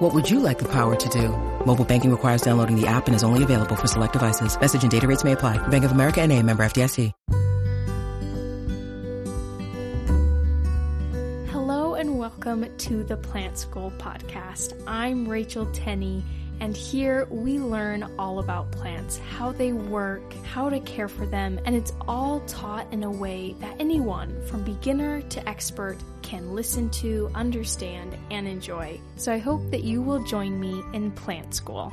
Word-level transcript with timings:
What 0.00 0.14
would 0.14 0.30
you 0.30 0.40
like 0.40 0.58
the 0.58 0.68
power 0.68 0.96
to 0.96 1.08
do? 1.10 1.28
Mobile 1.66 1.84
banking 1.84 2.10
requires 2.10 2.40
downloading 2.40 2.74
the 2.74 2.86
app 2.86 3.06
and 3.06 3.14
is 3.14 3.22
only 3.22 3.42
available 3.42 3.76
for 3.76 3.86
select 3.86 4.14
devices. 4.14 4.58
Message 4.58 4.82
and 4.82 4.90
data 4.90 5.06
rates 5.06 5.24
may 5.24 5.32
apply. 5.32 5.58
Bank 5.68 5.84
of 5.84 5.92
America 5.92 6.22
and 6.22 6.32
a 6.32 6.42
member 6.42 6.62
FDIC. 6.62 7.12
Hello 11.50 11.96
and 11.96 12.18
welcome 12.18 12.64
to 12.78 13.04
the 13.04 13.18
Plant 13.18 13.58
School 13.58 13.92
podcast. 13.98 14.72
I'm 14.86 15.28
Rachel 15.28 15.66
Tenney 15.66 16.24
and 16.60 16.76
here 16.76 17.26
we 17.30 17.58
learn 17.58 18.10
all 18.18 18.38
about 18.38 18.70
plants, 18.70 19.18
how 19.18 19.50
they 19.50 19.72
work, 19.72 20.34
how 20.44 20.68
to 20.68 20.78
care 20.80 21.08
for 21.08 21.24
them, 21.24 21.58
and 21.64 21.74
it's 21.74 21.92
all 22.06 22.40
taught 22.40 22.86
in 22.92 23.02
a 23.02 23.10
way 23.10 23.54
that 23.60 23.76
anyone, 23.80 24.38
from 24.46 24.62
beginner 24.62 25.22
to 25.22 25.48
expert, 25.48 25.96
can 26.30 26.54
listen 26.54 26.88
to, 26.90 27.28
understand, 27.34 28.16
and 28.30 28.46
enjoy. 28.46 29.00
So 29.16 29.32
I 29.32 29.38
hope 29.38 29.68
that 29.72 29.82
you 29.82 30.00
will 30.00 30.22
join 30.22 30.60
me 30.60 30.80
in 30.92 31.10
Plant 31.10 31.52
School. 31.52 31.92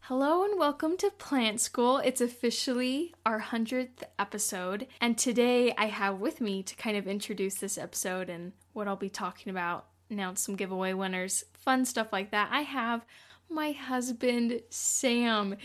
Hello 0.00 0.44
and 0.44 0.58
welcome 0.58 0.98
to 0.98 1.10
Plant 1.12 1.62
School. 1.62 2.02
It's 2.04 2.20
officially 2.20 3.14
our 3.24 3.40
100th 3.40 4.02
episode, 4.18 4.86
and 5.00 5.16
today 5.16 5.72
I 5.78 5.86
have 5.86 6.18
with 6.18 6.42
me 6.42 6.62
to 6.64 6.76
kind 6.76 6.98
of 6.98 7.08
introduce 7.08 7.54
this 7.54 7.78
episode 7.78 8.28
and 8.28 8.52
what 8.74 8.86
I'll 8.86 8.94
be 8.94 9.08
talking 9.08 9.48
about 9.48 9.86
announce 10.10 10.42
some 10.42 10.54
giveaway 10.54 10.92
winners, 10.92 11.44
fun 11.54 11.86
stuff 11.86 12.12
like 12.12 12.32
that. 12.32 12.50
I 12.52 12.60
have 12.60 13.06
my 13.48 13.72
husband, 13.72 14.60
Sam. 14.68 15.56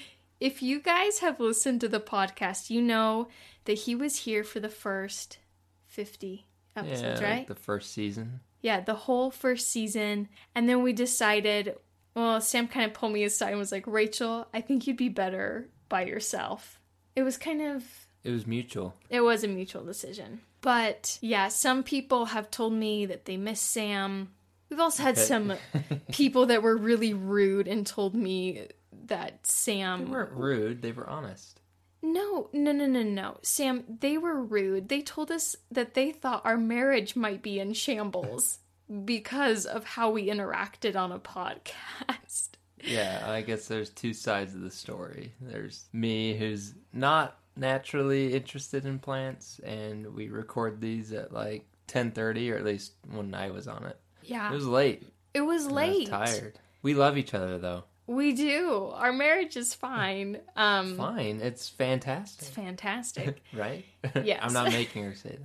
If 0.42 0.64
you 0.64 0.82
guys 0.82 1.20
have 1.20 1.40
listened 1.40 1.82
to 1.82 1.88
the 1.88 2.00
podcast, 2.00 2.72
you 2.72 2.82
know 2.82 3.28
that 3.66 3.74
he 3.74 3.94
was 3.94 4.18
here 4.18 4.44
for 4.44 4.60
the 4.60 4.70
first 4.70 5.38
50 5.86 6.48
episodes, 6.76 7.22
yeah, 7.22 7.30
right? 7.30 7.38
Like 7.38 7.48
the 7.48 7.54
first 7.54 7.94
season. 7.94 8.40
Yeah, 8.62 8.80
the 8.80 8.96
whole 8.96 9.30
first 9.30 9.70
season. 9.70 10.30
And 10.56 10.68
then 10.68 10.82
we 10.82 10.94
decided, 10.94 11.76
well, 12.16 12.42
Sam 12.42 12.68
kind 12.68 12.88
of 12.88 12.96
pulled 12.96 13.14
me 13.14 13.24
aside 13.24 13.52
and 13.52 13.60
was 13.60 13.72
like, 13.72 13.86
Rachel, 13.86 14.48
I 14.52 14.62
think 14.62 14.88
you'd 14.88 14.98
be 14.98 15.10
better 15.10 15.70
by 15.90 16.06
yourself. 16.06 16.80
It 17.16 17.22
was 17.22 17.38
kind 17.38 17.62
of. 17.62 17.84
It 18.24 18.32
was 18.32 18.48
mutual. 18.48 18.96
It 19.12 19.22
was 19.22 19.44
a 19.44 19.48
mutual 19.48 19.84
decision. 19.84 20.42
But 20.62 21.20
yeah, 21.22 21.50
some 21.50 21.84
people 21.84 22.26
have 22.26 22.50
told 22.50 22.74
me 22.74 23.06
that 23.06 23.26
they 23.26 23.38
miss 23.38 23.62
Sam. 23.62 24.32
We've 24.72 24.80
also 24.80 25.04
had 25.04 25.20
some 25.20 25.54
people 26.12 26.48
that 26.48 26.64
were 26.64 26.78
really 26.78 27.14
rude 27.14 27.68
and 27.68 27.86
told 27.86 28.16
me 28.16 28.68
that 29.12 29.46
Sam. 29.46 30.06
They 30.06 30.12
weren't 30.12 30.32
rude, 30.32 30.82
they 30.82 30.92
were 30.92 31.08
honest. 31.10 31.60
No, 32.02 32.50
no, 32.52 32.72
no, 32.72 32.88
no, 32.88 33.04
no. 33.04 33.38
Sam, 33.44 33.84
they 34.00 34.18
were 34.18 34.42
rude. 34.42 34.90
They 34.90 35.02
told 35.04 35.30
us 35.32 35.56
that 35.70 35.94
they 35.94 36.12
thought 36.12 36.44
our 36.46 36.58
marriage 36.58 37.16
might 37.16 37.44
be 37.44 37.60
in 37.60 37.74
shambles 37.74 38.58
because 39.06 39.66
of 39.68 39.84
how 39.84 40.10
we 40.10 40.28
interacted 40.28 40.96
on 40.96 41.12
a 41.12 41.20
podcast. 41.20 42.50
Yeah, 42.84 43.24
I 43.28 43.42
guess 43.42 43.68
there's 43.68 43.92
two 43.92 44.14
sides 44.16 44.56
of 44.56 44.62
the 44.62 44.72
story. 44.72 45.34
There's 45.40 45.86
me, 45.94 46.36
who's 46.36 46.74
not 46.92 47.38
naturally 47.56 48.34
interested 48.34 48.86
in 48.86 48.98
plants, 48.98 49.60
and 49.64 50.16
we 50.16 50.30
record 50.30 50.82
these 50.82 51.12
at 51.14 51.32
like 51.32 51.66
10:30, 51.88 52.52
or 52.52 52.58
at 52.58 52.66
least 52.66 52.94
when 53.12 53.36
I 53.36 53.52
was 53.52 53.68
on 53.68 53.84
it. 53.86 54.00
Yeah, 54.24 54.50
It 54.52 54.56
was 54.56 54.66
late. 54.66 55.04
it 55.36 55.42
was 55.42 55.68
late. 55.68 56.10
Was 56.10 56.32
tired. 56.32 56.60
We 56.82 56.96
love 56.96 57.18
each 57.20 57.36
other 57.36 57.60
though. 57.60 57.84
We 58.08 58.34
do. 58.34 58.92
Our 58.94 59.14
marriage 59.14 59.56
is 59.56 59.74
fine. 59.74 60.40
Um, 60.56 60.98
Fine, 60.98 61.40
it's 61.42 61.70
fantastic, 61.70 62.48
It's 62.48 62.56
fantastic. 62.56 63.42
right? 63.54 63.86
Yes. 64.24 64.40
I'm 64.44 64.54
not 64.54 64.72
making 64.72 65.04
her 65.06 65.16
say 65.16 65.38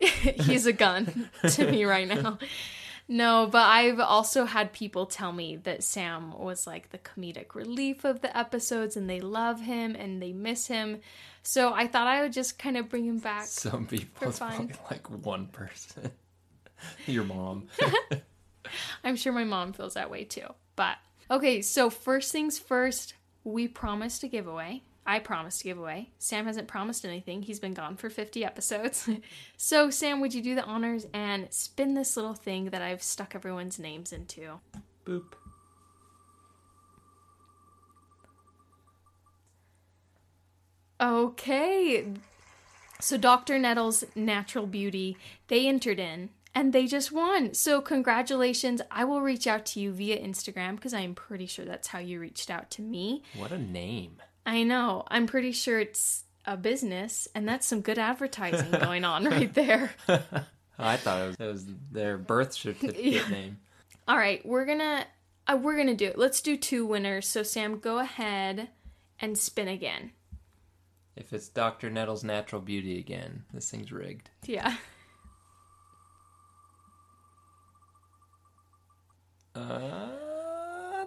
that. 0.00 0.08
He's 0.42 0.66
a 0.66 0.72
gun 0.72 1.30
to 1.50 1.70
me 1.70 1.84
right 1.84 2.08
now. 2.08 2.38
No, 3.10 3.48
but 3.50 3.62
I've 3.66 4.00
also 4.00 4.44
had 4.44 4.72
people 4.72 5.06
tell 5.06 5.32
me 5.32 5.56
that 5.56 5.82
Sam 5.82 6.38
was 6.38 6.66
like 6.66 6.90
the 6.90 6.98
comedic 6.98 7.54
relief 7.54 8.04
of 8.04 8.20
the 8.20 8.36
episodes 8.36 8.96
and 8.96 9.08
they 9.08 9.20
love 9.20 9.60
him 9.60 9.96
and 9.96 10.20
they 10.22 10.32
miss 10.32 10.66
him. 10.66 11.00
So 11.42 11.72
I 11.72 11.86
thought 11.86 12.06
I 12.06 12.22
would 12.22 12.32
just 12.34 12.58
kind 12.58 12.76
of 12.76 12.88
bring 12.90 13.06
him 13.06 13.18
back. 13.18 13.46
Some 13.46 13.86
people, 13.86 14.08
For 14.14 14.28
it's 14.28 14.38
probably 14.38 14.74
like 14.90 15.08
one 15.08 15.46
person. 15.46 16.10
Your 17.06 17.24
mom. 17.24 17.68
I'm 19.02 19.16
sure 19.16 19.32
my 19.32 19.44
mom 19.44 19.72
feels 19.72 19.94
that 19.94 20.10
way 20.10 20.24
too. 20.24 20.46
But 20.76 20.96
okay, 21.30 21.62
so 21.62 21.90
first 21.90 22.32
things 22.32 22.58
first, 22.58 23.14
we 23.44 23.68
promised 23.68 24.22
a 24.22 24.28
giveaway. 24.28 24.82
I 25.06 25.20
promised 25.20 25.62
a 25.62 25.64
giveaway. 25.64 26.10
Sam 26.18 26.44
hasn't 26.44 26.68
promised 26.68 27.04
anything. 27.04 27.42
He's 27.42 27.58
been 27.58 27.72
gone 27.72 27.96
for 27.96 28.10
50 28.10 28.44
episodes. 28.44 29.08
so, 29.56 29.88
Sam, 29.88 30.20
would 30.20 30.34
you 30.34 30.42
do 30.42 30.54
the 30.54 30.64
honors 30.64 31.06
and 31.14 31.46
spin 31.50 31.94
this 31.94 32.14
little 32.14 32.34
thing 32.34 32.66
that 32.66 32.82
I've 32.82 33.02
stuck 33.02 33.34
everyone's 33.34 33.78
names 33.78 34.12
into? 34.12 34.60
Boop. 35.06 35.32
Okay. 41.00 42.04
So 43.00 43.16
Dr. 43.16 43.58
Nettle's 43.58 44.04
Natural 44.14 44.66
Beauty, 44.66 45.16
they 45.46 45.68
entered 45.68 46.00
in 46.00 46.30
and 46.58 46.72
they 46.72 46.86
just 46.86 47.12
won. 47.12 47.54
So 47.54 47.80
congratulations. 47.80 48.82
I 48.90 49.04
will 49.04 49.20
reach 49.20 49.46
out 49.46 49.64
to 49.66 49.80
you 49.80 49.92
via 49.92 50.18
Instagram 50.20 50.74
because 50.74 50.92
I'm 50.92 51.14
pretty 51.14 51.46
sure 51.46 51.64
that's 51.64 51.86
how 51.88 52.00
you 52.00 52.18
reached 52.18 52.50
out 52.50 52.68
to 52.72 52.82
me. 52.82 53.22
What 53.36 53.52
a 53.52 53.58
name. 53.58 54.16
I 54.44 54.64
know. 54.64 55.04
I'm 55.08 55.26
pretty 55.28 55.52
sure 55.52 55.78
it's 55.78 56.24
a 56.44 56.56
business 56.56 57.28
and 57.34 57.46
that's 57.48 57.64
some 57.66 57.80
good 57.80 57.98
advertising 57.98 58.72
going 58.72 59.04
on 59.04 59.24
right 59.26 59.54
there. 59.54 59.92
I 60.78 60.96
thought 60.96 61.22
it 61.22 61.26
was, 61.28 61.36
it 61.38 61.46
was 61.46 61.66
their 61.92 62.18
birth 62.18 62.54
certificate 62.54 62.96
Yeah. 63.04 63.28
name. 63.28 63.58
All 64.08 64.16
right, 64.16 64.44
we're 64.44 64.64
going 64.64 64.78
to 64.80 65.04
uh, 65.46 65.56
we're 65.56 65.76
going 65.76 65.86
to 65.88 65.94
do 65.94 66.06
it. 66.06 66.18
Let's 66.18 66.40
do 66.40 66.56
two 66.56 66.84
winners. 66.86 67.28
So 67.28 67.42
Sam, 67.44 67.78
go 67.78 67.98
ahead 68.00 68.68
and 69.20 69.38
spin 69.38 69.68
again. 69.68 70.10
If 71.14 71.32
it's 71.32 71.48
Dr. 71.48 71.88
Nettle's 71.90 72.24
Natural 72.24 72.60
Beauty 72.60 72.98
again, 72.98 73.44
this 73.52 73.70
thing's 73.70 73.92
rigged. 73.92 74.30
Yeah. 74.44 74.76
Uh, 79.58 81.06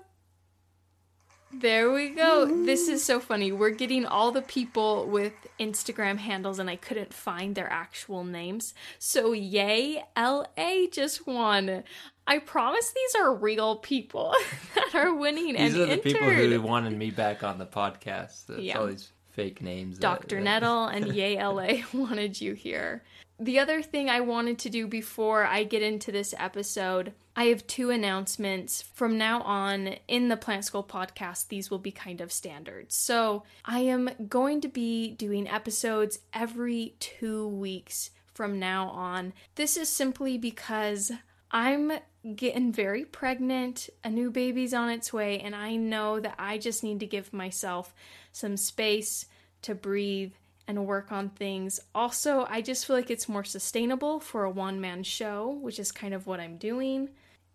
There 1.54 1.92
we 1.92 2.10
go. 2.10 2.46
This 2.66 2.88
is 2.88 3.04
so 3.04 3.20
funny. 3.20 3.52
We're 3.52 3.70
getting 3.72 4.06
all 4.06 4.32
the 4.32 4.42
people 4.42 5.06
with 5.08 5.34
Instagram 5.60 6.18
handles 6.18 6.60
and 6.60 6.70
I 6.70 6.76
couldn't 6.78 7.14
find 7.14 7.56
their 7.56 7.70
actual 7.70 8.24
names. 8.24 8.74
So 9.00 9.34
yay, 9.34 10.04
LA 10.18 10.88
just 10.92 11.28
won. 11.28 11.84
I 12.28 12.40
promise 12.40 12.92
these 12.94 13.16
are 13.22 13.34
real 13.36 13.76
people 13.78 14.34
that 14.76 14.96
are 14.96 15.14
winning 15.14 15.56
these 15.56 15.76
are 15.76 15.80
the 15.86 15.92
entered. 15.94 16.04
people 16.04 16.30
who 16.30 16.62
wanted 16.62 16.98
me 16.98 17.12
back 17.12 17.44
on 17.44 17.58
the 17.58 17.66
podcast. 17.66 18.50
It's 18.50 18.60
Yeah. 18.60 18.80
all 18.80 18.88
these 18.88 19.12
fake 19.32 19.62
names. 19.62 19.98
that- 20.00 20.02
Dr. 20.22 20.38
that- 20.38 20.44
Nettle 20.44 20.86
and 20.86 21.08
Yay 21.14 21.38
LA 21.44 21.84
wanted 21.94 22.40
you 22.40 22.54
here. 22.54 23.04
The 23.42 23.58
other 23.58 23.82
thing 23.82 24.08
I 24.08 24.20
wanted 24.20 24.60
to 24.60 24.70
do 24.70 24.86
before 24.86 25.48
I 25.48 25.64
get 25.64 25.82
into 25.82 26.12
this 26.12 26.36
episode, 26.38 27.14
I 27.36 27.46
have 27.46 27.66
two 27.66 27.90
announcements. 27.90 28.84
From 28.84 29.18
now 29.18 29.42
on, 29.42 29.96
in 30.08 30.28
the 30.28 30.38
Plant 30.38 30.64
School 30.64 30.84
podcast, 30.84 31.48
these 31.48 31.72
will 31.72 31.80
be 31.80 31.92
kind 31.92 32.22
of 32.22 32.32
standard. 32.32 32.92
So 32.92 33.42
I 33.66 33.80
am 33.80 34.12
going 34.30 34.62
to 34.62 34.68
be 34.68 35.10
doing 35.10 35.50
episodes 35.50 36.20
every 36.36 36.94
two 37.00 37.48
weeks 37.48 38.12
from 38.32 38.60
now 38.60 38.90
on. 38.90 39.34
This 39.56 39.76
is 39.76 39.90
simply 39.90 40.38
because 40.38 41.12
I'm 41.50 41.94
getting 42.36 42.72
very 42.72 43.06
pregnant, 43.06 43.90
a 44.04 44.12
new 44.12 44.30
baby's 44.30 44.76
on 44.76 44.92
its 44.92 45.12
way, 45.12 45.40
and 45.40 45.56
I 45.56 45.78
know 45.78 46.20
that 46.20 46.36
I 46.38 46.60
just 46.60 46.84
need 46.84 47.00
to 47.00 47.08
give 47.08 47.34
myself 47.34 47.96
some 48.32 48.56
space 48.56 49.26
to 49.64 49.74
breathe 49.74 50.34
and 50.68 50.86
work 50.86 51.12
on 51.12 51.30
things. 51.30 51.80
Also, 51.94 52.46
I 52.50 52.62
just 52.62 52.86
feel 52.86 52.96
like 52.96 53.10
it's 53.10 53.28
more 53.30 53.44
sustainable 53.44 54.20
for 54.20 54.44
a 54.44 54.50
one 54.52 54.80
man 54.82 55.04
show, 55.04 55.50
which 55.62 55.80
is 55.80 55.92
kind 55.92 56.14
of 56.14 56.28
what 56.28 56.40
I'm 56.40 56.58
doing. 56.58 57.10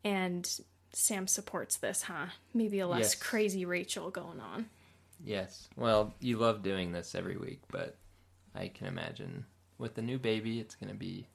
And 0.04 0.48
Sam 0.92 1.26
supports 1.26 1.76
this, 1.78 2.02
huh? 2.02 2.26
Maybe 2.54 2.80
a 2.80 2.86
less 2.88 3.00
Yes. 3.00 3.14
crazy 3.14 3.64
Rachel 3.64 4.10
going 4.10 4.40
on. 4.40 4.68
Yes. 5.24 5.68
Well, 5.76 6.14
you 6.20 6.36
love 6.38 6.62
doing 6.62 6.92
this 6.92 7.14
every 7.14 7.36
week, 7.36 7.62
but 7.70 7.96
I 8.54 8.68
can 8.68 8.86
imagine 8.86 9.46
with 9.78 9.94
the 9.94 10.02
new 10.02 10.18
baby, 10.18 10.60
it's 10.60 10.74
going 10.74 10.92
to 10.92 10.98
be 10.98 11.26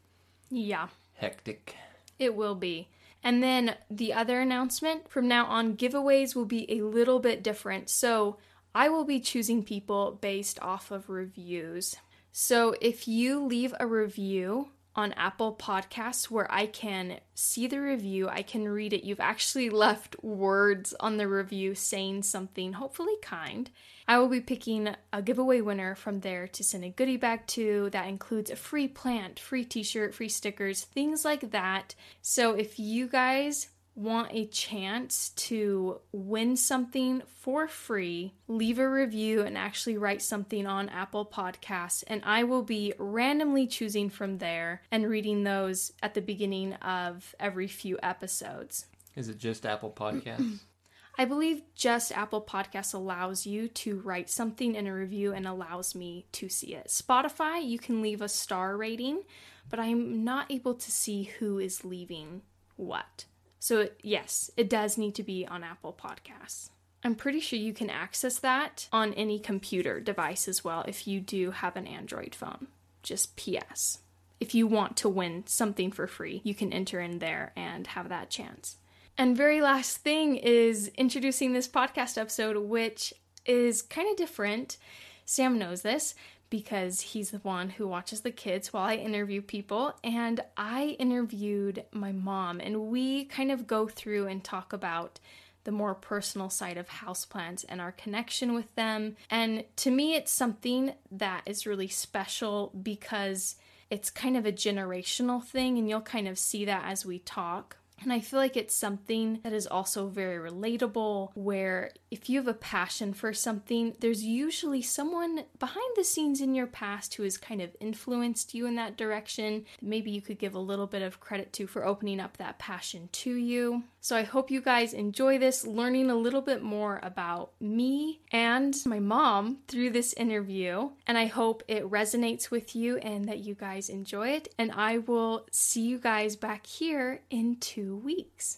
Yeah. 0.50 0.90
hectic. 1.14 1.76
It 2.20 2.36
will 2.36 2.56
be. 2.56 2.88
And 3.24 3.44
then 3.44 3.76
the 3.90 4.14
other 4.14 4.40
announcement 4.42 5.10
from 5.10 5.28
now 5.28 5.46
on, 5.46 5.78
giveaways 5.78 6.36
will 6.36 6.46
be 6.46 6.72
a 6.72 6.82
little 6.82 7.20
bit 7.20 7.44
different. 7.44 7.90
So 7.90 8.38
I 8.74 8.90
will 8.90 9.06
be 9.06 9.20
choosing 9.20 9.64
people 9.64 10.18
based 10.22 10.60
off 10.62 10.92
of 10.92 11.10
reviews. 11.10 11.96
So 12.32 12.76
if 12.80 13.08
you 13.08 13.44
leave 13.44 13.74
a 13.80 13.86
review 13.86 14.70
on 14.96 15.14
Apple 15.14 15.56
Podcasts 15.56 16.26
where 16.26 16.52
I 16.52 16.66
can 16.66 17.20
see 17.34 17.68
the 17.68 17.80
review, 17.80 18.28
I 18.28 18.42
can 18.42 18.68
read 18.68 18.94
it. 18.94 19.04
You've 19.04 19.20
actually 19.20 19.70
left 19.86 20.22
words 20.24 20.94
on 21.00 21.18
the 21.18 21.28
review 21.28 21.76
saying 21.76 22.24
something 22.24 22.74
hopefully 22.74 23.16
kind. 23.22 23.70
I 24.08 24.18
will 24.18 24.28
be 24.28 24.42
picking 24.42 24.96
a 25.14 25.22
giveaway 25.22 25.62
winner 25.62 25.96
from 25.96 26.20
there 26.20 26.48
to 26.48 26.64
send 26.64 26.84
a 26.84 26.90
goodie 26.90 27.18
bag 27.18 27.48
to 27.48 27.90
that 27.92 28.08
includes 28.08 28.52
a 28.52 28.56
free 28.56 28.88
plant, 28.88 29.40
free 29.40 29.64
t 29.64 29.84
shirt, 29.84 30.14
free 30.14 30.30
stickers, 30.30 30.84
things 30.84 31.24
like 31.24 31.52
that. 31.52 31.96
So 32.22 32.54
if 32.54 32.80
you 32.80 33.08
guys 33.08 33.70
want 33.96 34.30
a 34.32 34.46
chance 34.48 35.30
to 35.30 36.00
win 36.12 36.56
something 36.56 37.22
for 37.28 37.68
free, 37.68 38.34
leave 38.48 38.80
a 38.80 38.90
review 38.90 39.42
and 39.42 39.58
actually 39.58 39.98
write 39.98 40.22
something 40.22 40.66
on 40.66 40.90
Apple 40.90 41.26
Podcasts, 41.26 42.04
and 42.08 42.22
I 42.26 42.44
will 42.44 42.64
be 42.64 42.94
randomly 42.98 43.68
choosing 43.68 44.10
from 44.10 44.38
there 44.38 44.82
and 44.92 45.10
reading 45.10 45.44
those 45.44 45.92
at 46.02 46.14
the 46.14 46.22
beginning 46.22 46.74
of 46.76 47.36
every 47.40 47.68
few 47.68 48.00
episodes. 48.02 48.86
Is 49.16 49.28
it 49.28 49.38
just 49.38 49.66
Apple 49.66 49.92
Podcasts? 49.92 50.60
I 51.18 51.26
believe 51.26 51.62
just 51.76 52.14
Apple 52.14 52.42
Podcasts 52.42 52.94
allows 52.94 53.46
you 53.46 53.68
to 53.68 54.00
write 54.00 54.30
something 54.30 54.76
in 54.76 54.88
a 54.88 54.94
review 54.94 55.34
and 55.34 55.46
allows 55.46 55.94
me 55.94 56.26
to 56.32 56.48
see 56.48 56.74
it. 56.74 56.88
Spotify, 56.88 57.64
you 57.64 57.78
can 57.78 58.02
leave 58.02 58.22
a 58.22 58.30
star 58.30 58.78
rating, 58.78 59.24
but 59.70 59.80
I'm 59.80 60.24
not 60.24 60.50
able 60.50 60.74
to 60.74 60.92
see 60.92 61.24
who 61.24 61.60
is 61.60 61.84
leaving 61.84 62.44
what. 62.78 63.26
So, 63.62 63.90
yes, 64.02 64.50
it 64.58 64.72
does 64.72 64.98
need 64.98 65.14
to 65.14 65.24
be 65.24 65.46
on 65.46 65.64
Apple 65.64 65.94
Podcasts. 65.94 66.72
I'm 67.04 67.14
pretty 67.14 67.40
sure 67.40 67.60
you 67.60 67.74
can 67.74 67.92
access 67.92 68.40
that 68.40 68.88
on 68.92 69.14
any 69.14 69.38
computer 69.38 70.00
device 70.00 70.48
as 70.48 70.64
well 70.64 70.84
if 70.88 71.08
you 71.08 71.20
do 71.20 71.52
have 71.52 71.76
an 71.76 71.86
Android 71.86 72.34
phone. 72.34 72.70
Just 73.04 73.36
PS. 73.36 74.00
If 74.40 74.56
you 74.56 74.66
want 74.66 74.98
to 74.98 75.10
win 75.10 75.44
something 75.46 75.92
for 75.92 76.08
free, 76.08 76.42
you 76.44 76.56
can 76.56 76.74
enter 76.74 77.00
in 77.00 77.20
there 77.20 77.54
and 77.56 77.86
have 77.86 78.10
that 78.10 78.32
chance. 78.32 78.78
And 79.16 79.38
very 79.38 79.62
last 79.62 79.98
thing 79.98 80.38
is 80.38 80.90
introducing 80.98 81.54
this 81.54 81.68
podcast 81.68 82.18
episode, 82.18 82.58
which 82.58 83.14
is 83.46 83.84
kind 83.84 84.10
of 84.10 84.18
different. 84.18 84.78
Sam 85.24 85.60
knows 85.60 85.84
this 85.84 86.16
because 86.52 87.02
he's 87.02 87.32
the 87.32 87.40
one 87.40 87.72
who 87.72 87.88
watches 87.88 88.22
the 88.22 88.30
kids 88.30 88.72
while 88.72 88.84
I 88.84 88.96
interview 88.96 89.42
people. 89.42 89.96
And 90.04 90.40
I 90.56 90.98
interviewed 91.00 91.86
my 91.92 92.12
mom, 92.12 92.60
and 92.60 92.92
we 92.92 93.26
kind 93.26 93.52
of 93.52 93.66
go 93.66 93.88
through 93.88 94.28
and 94.28 94.44
talk 94.44 94.74
about 94.74 95.20
the 95.64 95.72
more 95.72 95.96
personal 95.96 96.50
side 96.50 96.78
of 96.78 96.90
houseplants 96.90 97.64
and 97.70 97.80
our 97.80 97.92
connection 97.92 98.54
with 98.54 98.74
them. 98.76 99.16
And 99.30 99.64
to 99.78 99.90
me, 99.90 100.16
it's 100.16 100.32
something 100.32 100.94
that 101.12 101.44
is 101.46 101.66
really 101.66 101.88
special 101.88 102.72
because 102.82 103.56
it's 103.90 104.10
kind 104.10 104.38
of 104.38 104.46
a 104.46 104.52
generational 104.52 105.44
thing, 105.44 105.78
and 105.78 105.90
you'll 105.90 106.02
kind 106.02 106.28
of 106.28 106.38
see 106.38 106.66
that 106.66 106.84
as 106.86 107.06
we 107.06 107.20
talk. 107.20 107.78
And 108.02 108.12
I 108.12 108.20
feel 108.20 108.40
like 108.40 108.58
it's 108.58 108.74
something 108.74 109.40
that 109.44 109.54
is 109.54 109.68
also 109.68 110.08
very 110.08 110.50
relatable, 110.50 111.30
where 111.36 111.92
if 112.10 112.30
you 112.30 112.40
have 112.40 112.48
a 112.48 112.54
passion 112.54 113.14
for 113.14 113.32
something, 113.32 113.96
there's 114.00 114.24
usually 114.24 114.82
someone 114.82 115.44
behind 115.60 115.96
the 115.96 116.04
scenes 116.04 116.42
in 116.42 116.56
your 116.56 116.68
past 116.68 117.14
who 117.14 117.24
has 117.24 117.38
kind 117.38 117.62
of 117.62 117.76
influenced 117.80 118.54
you 118.54 118.66
in 118.66 118.76
that 118.76 118.98
direction. 118.98 119.66
Maybe 119.82 120.10
you 120.12 120.22
could 120.22 120.40
give 120.40 120.56
a 120.56 120.60
little 120.60 120.88
bit 120.88 121.04
of 121.04 121.20
credit 121.20 121.54
to 121.54 121.68
for 121.68 121.86
opening 121.86 122.20
up 122.20 122.38
that 122.38 122.60
passion 122.60 123.10
to 123.12 123.34
you. 123.34 123.84
So 124.04 124.18
I 124.18 124.24
hope 124.24 124.50
you 124.50 124.62
guys 124.62 124.94
enjoy 124.94 125.38
this, 125.38 125.64
learning 125.64 126.10
a 126.10 126.16
little 126.16 126.42
bit 126.42 126.64
more 126.64 127.00
about 127.04 127.52
me 127.62 128.22
and 128.32 128.76
my 128.84 128.98
mom 128.98 129.60
through 129.68 129.92
this 129.92 130.14
interview. 130.14 130.90
And 131.06 131.20
I 131.20 131.28
hope 131.28 131.62
it 131.68 131.88
resonates 131.88 132.50
with 132.50 132.76
you 132.76 132.98
and 132.98 133.26
that 133.26 133.42
you 133.42 133.54
guys 133.54 133.90
enjoy 133.90 134.30
it. 134.30 134.56
And 134.58 134.72
I 134.72 134.98
will 134.98 135.46
see 135.52 135.84
you 135.84 136.00
guys 136.00 136.36
back 136.36 136.66
here 136.66 137.22
in 137.30 137.58
two 137.58 137.96
weeks. 137.98 138.58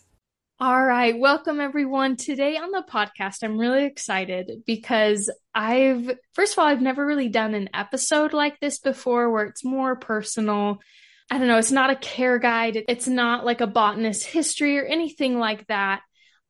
All 0.62 0.81
right, 0.81 1.19
welcome 1.19 1.60
everyone. 1.60 2.16
Today 2.16 2.56
on 2.56 2.72
the 2.72 2.86
podcast, 2.89 3.44
I'm 3.44 3.57
really 3.57 3.84
excited 3.84 4.63
because 4.66 5.30
I've, 5.54 6.19
first 6.31 6.54
of 6.54 6.60
all, 6.60 6.68
I've 6.68 6.81
never 6.81 7.06
really 7.06 7.28
done 7.28 7.54
an 7.54 7.69
episode 7.74 8.31
like 8.31 8.62
this 8.62 8.80
before 8.80 9.30
where 9.30 9.44
it's 9.44 9.66
more 9.66 9.98
personal 9.98 10.80
I 11.30 11.38
don't 11.38 11.48
know, 11.48 11.58
it's 11.58 11.72
not 11.72 11.90
a 11.90 11.96
care 11.96 12.38
guide, 12.40 12.84
it's 12.88 13.08
not 13.08 13.46
like 13.46 13.62
a 13.62 13.68
botanist 13.68 14.25
history 14.25 14.78
or 14.78 14.86
anything 14.86 15.40
like 15.40 15.66
that. 15.68 16.02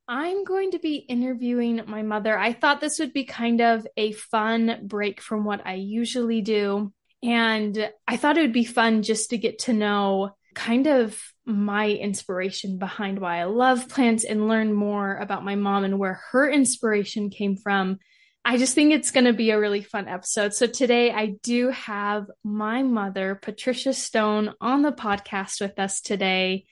I'm 0.07 0.43
going 0.43 0.71
to 0.71 0.79
be 0.79 0.95
interviewing 0.95 1.81
my 1.87 2.01
mother. 2.01 2.37
I 2.37 2.51
thought 2.51 2.81
this 2.81 2.99
would 2.99 3.13
be 3.13 3.23
kind 3.23 3.61
of 3.61 3.87
a 3.95 4.11
fun 4.11 4.81
break 4.85 5.21
from 5.21 5.45
what 5.45 5.65
I 5.65 5.75
usually 5.75 6.41
do. 6.41 6.91
And 7.23 7.89
I 8.05 8.17
thought 8.17 8.37
it 8.37 8.41
would 8.41 8.51
be 8.51 8.65
fun 8.65 9.01
just 9.01 9.29
to 9.29 9.37
get 9.37 9.59
to 9.59 9.73
know 9.73 10.31
kind 10.53 10.87
of 10.87 11.17
my 11.45 11.89
inspiration 11.89 12.77
behind 12.77 13.19
why 13.19 13.39
I 13.39 13.45
love 13.45 13.87
plants 13.87 14.25
and 14.25 14.47
learn 14.47 14.73
more 14.73 15.15
about 15.15 15.45
my 15.45 15.55
mom 15.55 15.85
and 15.85 15.99
where 15.99 16.21
her 16.31 16.49
inspiration 16.49 17.29
came 17.29 17.55
from 17.55 17.99
I 18.45 18.57
just 18.57 18.75
think 18.75 18.91
it's 18.91 19.11
going 19.11 19.25
to 19.25 19.33
be 19.33 19.51
a 19.51 19.59
really 19.59 19.81
fun 19.81 20.09
episode. 20.09 20.53
So 20.53 20.67
today 20.67 21.11
I 21.11 21.37
do 21.43 21.69
have 21.69 22.29
my 22.43 22.83
mother, 22.83 23.39
Patricia 23.41 23.93
Stone, 23.93 24.53
on 24.59 24.81
the 24.81 24.91
podcast 24.91 25.61
with 25.61 25.79
us 25.79 26.01
today. 26.01 26.65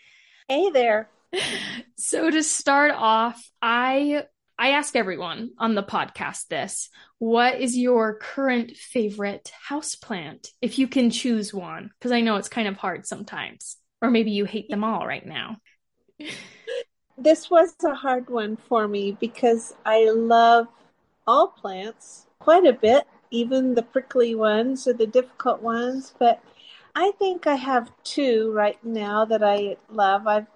Hey 0.47 0.69
there. 0.69 1.09
So 1.95 2.31
to 2.31 2.41
start 2.41 2.91
off, 2.95 3.39
I 3.61 4.23
I 4.57 4.71
ask 4.71 4.95
everyone 4.95 5.51
on 5.59 5.75
the 5.75 5.83
podcast 5.83 6.47
this. 6.47 6.89
What 7.19 7.61
is 7.61 7.77
your 7.77 8.17
current 8.17 8.75
favorite 8.75 9.51
house 9.67 9.95
plant 9.95 10.49
if 10.61 10.79
you 10.79 10.87
can 10.87 11.11
choose 11.11 11.53
one? 11.53 11.91
Because 11.97 12.11
I 12.11 12.21
know 12.21 12.37
it's 12.37 12.49
kind 12.49 12.67
of 12.67 12.75
hard 12.75 13.05
sometimes. 13.05 13.77
Or 14.01 14.09
maybe 14.09 14.31
you 14.31 14.45
hate 14.45 14.67
them 14.67 14.83
all 14.83 15.05
right 15.05 15.25
now. 15.25 15.57
This 17.17 17.51
was 17.51 17.75
a 17.85 17.93
hard 17.93 18.31
one 18.31 18.57
for 18.57 18.87
me 18.87 19.15
because 19.19 19.75
I 19.85 20.09
love 20.09 20.67
all 21.27 21.47
plants 21.47 22.27
quite 22.39 22.65
a 22.65 22.73
bit, 22.73 23.07
even 23.29 23.75
the 23.75 23.83
prickly 23.83 24.35
ones 24.35 24.87
or 24.87 24.93
the 24.93 25.07
difficult 25.07 25.61
ones. 25.61 26.13
But 26.17 26.41
I 26.95 27.11
think 27.19 27.47
I 27.47 27.55
have 27.55 27.91
two 28.03 28.51
right 28.51 28.83
now 28.83 29.25
that 29.25 29.43
I 29.43 29.77
love. 29.89 30.27
I've 30.27 30.47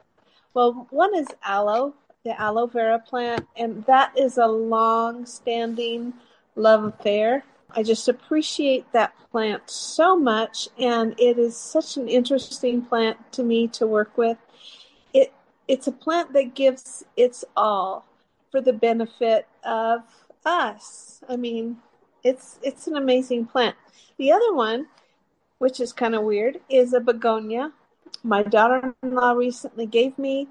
well, 0.54 0.88
one 0.90 1.14
is 1.14 1.28
aloe, 1.44 1.94
the 2.24 2.40
aloe 2.40 2.68
vera 2.68 3.00
plant, 3.00 3.46
and 3.58 3.86
that 3.86 4.18
is 4.18 4.38
a 4.38 4.48
long-standing 4.48 6.14
love 6.56 6.86
affair. 6.86 7.44
I 7.72 7.84
just 7.84 8.08
appreciate 8.08 8.90
that 8.94 9.14
plant 9.32 9.70
so 9.70 10.16
much, 10.18 10.70
and 10.80 11.14
it 11.20 11.38
is 11.38 11.58
such 11.58 11.98
an 11.98 12.08
interesting 12.08 12.82
plant 12.82 13.18
to 13.34 13.44
me 13.44 13.68
to 13.70 13.86
work 13.86 14.18
with. 14.18 14.38
It 15.14 15.34
it's 15.68 15.88
a 15.88 15.92
plant 15.92 16.32
that 16.34 16.56
gives 16.56 17.04
its 17.18 17.44
all 17.58 18.06
for 18.50 18.62
the 18.62 18.74
benefit 18.74 19.48
of 19.66 20.04
us. 20.46 21.22
I 21.30 21.36
mean, 21.36 21.78
it's 22.24 22.60
it's 22.62 22.88
an 22.88 22.98
amazing 22.98 23.46
plant. 23.48 23.76
The 24.18 24.32
other 24.32 24.54
one, 24.54 24.88
which 25.60 25.80
is 25.80 25.94
kind 25.94 26.16
of 26.16 26.24
weird, 26.24 26.60
is 26.70 26.94
a 26.94 27.00
begonia. 27.00 27.74
My 28.24 28.44
daughter-in-law 28.44 29.34
recently 29.34 29.86
gave 29.86 30.18
me 30.18 30.48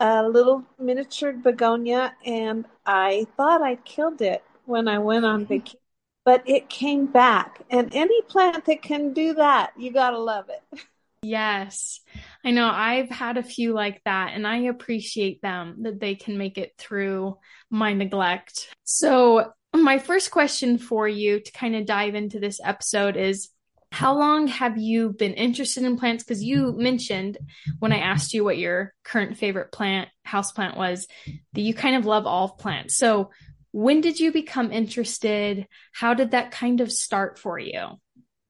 a 0.00 0.28
little 0.28 0.64
miniature 0.78 1.32
begonia, 1.32 2.14
and 2.24 2.66
I 2.84 3.26
thought 3.36 3.62
I 3.62 3.76
killed 3.76 4.20
it 4.22 4.44
when 4.66 4.88
I 4.88 4.98
went 4.98 5.24
on 5.24 5.46
vacation. 5.46 5.80
But 6.24 6.42
it 6.48 6.68
came 6.68 7.06
back, 7.06 7.62
and 7.70 7.94
any 7.94 8.20
plant 8.22 8.64
that 8.66 8.82
can 8.82 9.12
do 9.12 9.34
that, 9.34 9.72
you 9.78 9.92
gotta 9.92 10.18
love 10.18 10.48
it. 10.50 10.80
Yes, 11.22 12.00
I 12.44 12.50
know. 12.50 12.68
I've 12.68 13.10
had 13.10 13.36
a 13.36 13.42
few 13.42 13.72
like 13.72 14.02
that, 14.04 14.32
and 14.34 14.46
I 14.46 14.58
appreciate 14.64 15.42
them 15.42 15.78
that 15.82 16.00
they 16.00 16.14
can 16.14 16.38
make 16.38 16.58
it 16.58 16.74
through 16.78 17.38
my 17.70 17.92
neglect. 17.92 18.68
So, 18.84 19.52
my 19.74 19.98
first 19.98 20.30
question 20.30 20.78
for 20.78 21.08
you 21.08 21.40
to 21.40 21.52
kind 21.52 21.76
of 21.76 21.86
dive 21.86 22.14
into 22.14 22.38
this 22.38 22.60
episode 22.62 23.16
is 23.16 23.50
how 23.92 24.18
long 24.18 24.46
have 24.48 24.78
you 24.78 25.10
been 25.10 25.34
interested 25.34 25.84
in 25.84 25.98
plants? 25.98 26.22
Because 26.22 26.42
you 26.42 26.72
mentioned 26.76 27.38
when 27.78 27.92
I 27.92 27.98
asked 27.98 28.34
you 28.34 28.44
what 28.44 28.58
your 28.58 28.92
current 29.04 29.36
favorite 29.36 29.72
plant, 29.72 30.08
house 30.24 30.52
plant 30.52 30.76
was, 30.76 31.06
that 31.54 31.60
you 31.60 31.72
kind 31.72 31.96
of 31.96 32.06
love 32.06 32.26
all 32.26 32.50
plants. 32.50 32.96
So, 32.96 33.30
when 33.72 34.00
did 34.00 34.18
you 34.18 34.32
become 34.32 34.72
interested? 34.72 35.66
How 35.92 36.14
did 36.14 36.30
that 36.30 36.50
kind 36.50 36.80
of 36.80 36.90
start 36.90 37.38
for 37.38 37.58
you? 37.58 38.00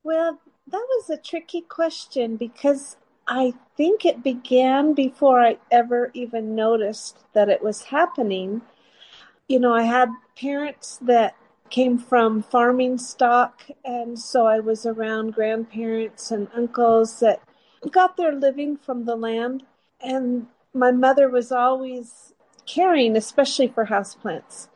Well, 0.04 0.40
that 0.70 0.86
was 0.96 1.10
a 1.10 1.16
tricky 1.16 1.62
question 1.62 2.36
because 2.36 2.96
I 3.28 3.54
think 3.76 4.04
it 4.04 4.22
began 4.22 4.94
before 4.94 5.40
I 5.40 5.58
ever 5.70 6.10
even 6.14 6.54
noticed 6.54 7.18
that 7.34 7.48
it 7.48 7.62
was 7.62 7.82
happening. 7.84 8.62
You 9.48 9.60
know, 9.60 9.72
I 9.74 9.82
had 9.82 10.10
parents 10.38 10.98
that 11.02 11.36
came 11.70 11.98
from 11.98 12.42
farming 12.42 12.98
stock, 12.98 13.62
and 13.84 14.18
so 14.18 14.46
I 14.46 14.60
was 14.60 14.86
around 14.86 15.34
grandparents 15.34 16.30
and 16.30 16.48
uncles 16.54 17.20
that 17.20 17.40
got 17.90 18.16
their 18.16 18.32
living 18.34 18.76
from 18.76 19.04
the 19.04 19.16
land. 19.16 19.64
And 20.00 20.46
my 20.74 20.92
mother 20.92 21.28
was 21.28 21.52
always 21.52 22.34
caring, 22.66 23.16
especially 23.16 23.68
for 23.68 23.86
houseplants. 23.86 24.68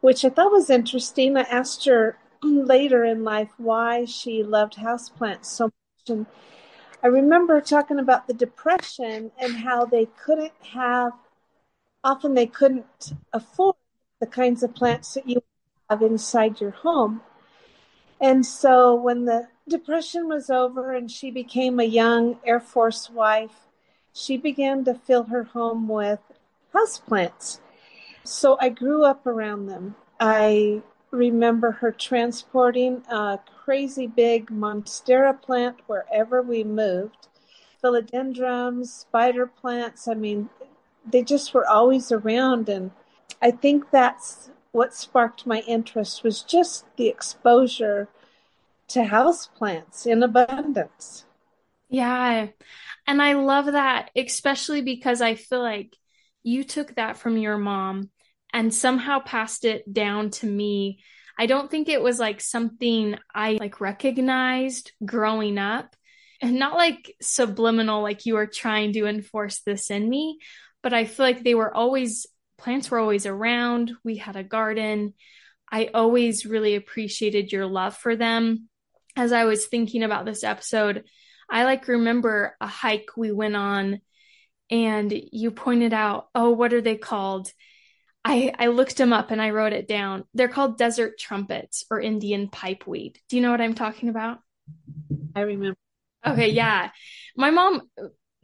which 0.00 0.24
I 0.24 0.30
thought 0.30 0.52
was 0.52 0.70
interesting. 0.70 1.36
I 1.36 1.42
asked 1.42 1.86
her 1.86 2.18
later 2.42 3.04
in 3.04 3.24
life 3.24 3.50
why 3.56 4.04
she 4.04 4.42
loved 4.42 4.76
houseplants 4.76 5.46
so 5.46 5.64
much. 5.66 6.08
And 6.08 6.26
I 7.02 7.08
remember 7.08 7.60
talking 7.60 7.98
about 7.98 8.26
the 8.26 8.34
depression 8.34 9.32
and 9.38 9.56
how 9.56 9.84
they 9.84 10.06
couldn't 10.06 10.52
have, 10.72 11.12
often 12.04 12.34
they 12.34 12.46
couldn't 12.46 13.12
afford 13.32 13.76
the 14.20 14.26
kinds 14.26 14.62
of 14.62 14.74
plants 14.74 15.14
that 15.14 15.28
you 15.28 15.42
have 15.88 16.02
inside 16.02 16.60
your 16.60 16.70
home. 16.70 17.22
And 18.20 18.46
so 18.46 18.94
when 18.94 19.24
the 19.24 19.48
depression 19.68 20.28
was 20.28 20.48
over 20.48 20.92
and 20.92 21.10
she 21.10 21.30
became 21.30 21.80
a 21.80 21.84
young 21.84 22.38
Air 22.44 22.60
Force 22.60 23.10
wife, 23.10 23.66
she 24.12 24.36
began 24.36 24.84
to 24.84 24.94
fill 24.94 25.24
her 25.24 25.44
home 25.44 25.88
with 25.88 26.20
houseplants. 26.72 27.58
So 28.24 28.56
I 28.60 28.68
grew 28.68 29.04
up 29.04 29.26
around 29.26 29.66
them. 29.66 29.96
I 30.20 30.82
remember 31.12 31.70
her 31.70 31.92
transporting 31.92 33.02
a 33.08 33.38
crazy 33.64 34.06
big 34.06 34.46
monstera 34.50 35.40
plant 35.40 35.78
wherever 35.86 36.42
we 36.42 36.64
moved. 36.64 37.28
Philodendrons, 37.82 38.86
spider 38.86 39.46
plants, 39.46 40.08
I 40.08 40.14
mean, 40.14 40.48
they 41.08 41.22
just 41.22 41.52
were 41.52 41.66
always 41.66 42.10
around. 42.10 42.68
And 42.68 42.92
I 43.40 43.50
think 43.50 43.90
that's 43.90 44.50
what 44.72 44.94
sparked 44.94 45.46
my 45.46 45.60
interest 45.60 46.24
was 46.24 46.42
just 46.42 46.84
the 46.96 47.08
exposure 47.08 48.08
to 48.88 49.04
house 49.04 49.46
plants 49.46 50.06
in 50.06 50.22
abundance. 50.22 51.24
Yeah. 51.88 52.48
And 53.06 53.20
I 53.20 53.34
love 53.34 53.66
that, 53.66 54.10
especially 54.16 54.80
because 54.80 55.20
I 55.20 55.34
feel 55.34 55.60
like 55.60 55.96
you 56.42 56.64
took 56.64 56.94
that 56.94 57.16
from 57.18 57.36
your 57.36 57.58
mom 57.58 58.10
and 58.52 58.74
somehow 58.74 59.20
passed 59.20 59.64
it 59.64 59.90
down 59.92 60.30
to 60.30 60.46
me. 60.46 61.02
I 61.38 61.46
don't 61.46 61.70
think 61.70 61.88
it 61.88 62.02
was 62.02 62.18
like 62.18 62.40
something 62.40 63.16
I 63.34 63.52
like 63.52 63.80
recognized 63.80 64.92
growing 65.04 65.58
up 65.58 65.96
and 66.40 66.58
not 66.58 66.74
like 66.74 67.14
subliminal, 67.22 68.02
like 68.02 68.26
you 68.26 68.34
were 68.34 68.46
trying 68.46 68.92
to 68.94 69.06
enforce 69.06 69.60
this 69.60 69.90
in 69.90 70.08
me, 70.08 70.38
but 70.82 70.92
I 70.92 71.04
feel 71.04 71.24
like 71.24 71.42
they 71.42 71.54
were 71.54 71.74
always, 71.74 72.26
plants 72.58 72.90
were 72.90 72.98
always 72.98 73.26
around. 73.26 73.92
We 74.04 74.16
had 74.16 74.36
a 74.36 74.42
garden. 74.42 75.14
I 75.70 75.88
always 75.94 76.44
really 76.44 76.74
appreciated 76.74 77.52
your 77.52 77.66
love 77.66 77.96
for 77.96 78.16
them. 78.16 78.68
As 79.16 79.32
I 79.32 79.44
was 79.44 79.66
thinking 79.66 80.02
about 80.02 80.26
this 80.26 80.44
episode, 80.44 81.04
I 81.48 81.64
like 81.64 81.88
remember 81.88 82.56
a 82.60 82.66
hike 82.66 83.10
we 83.16 83.30
went 83.30 83.56
on 83.56 84.00
and 84.70 85.12
you 85.32 85.50
pointed 85.50 85.92
out, 85.92 86.28
oh, 86.34 86.50
what 86.50 86.72
are 86.72 86.80
they 86.80 86.96
called? 86.96 87.50
I, 88.24 88.52
I 88.56 88.68
looked 88.68 88.96
them 88.96 89.12
up 89.12 89.30
and 89.30 89.42
I 89.42 89.50
wrote 89.50 89.72
it 89.72 89.88
down. 89.88 90.24
They're 90.32 90.48
called 90.48 90.78
desert 90.78 91.18
trumpets 91.18 91.84
or 91.90 92.00
Indian 92.00 92.48
pipeweed. 92.48 93.16
Do 93.28 93.36
you 93.36 93.42
know 93.42 93.50
what 93.50 93.60
I'm 93.60 93.74
talking 93.74 94.08
about? 94.08 94.38
I 95.34 95.40
remember. 95.40 95.76
Okay, 96.24 96.50
yeah. 96.50 96.90
My 97.36 97.50
mom, 97.50 97.82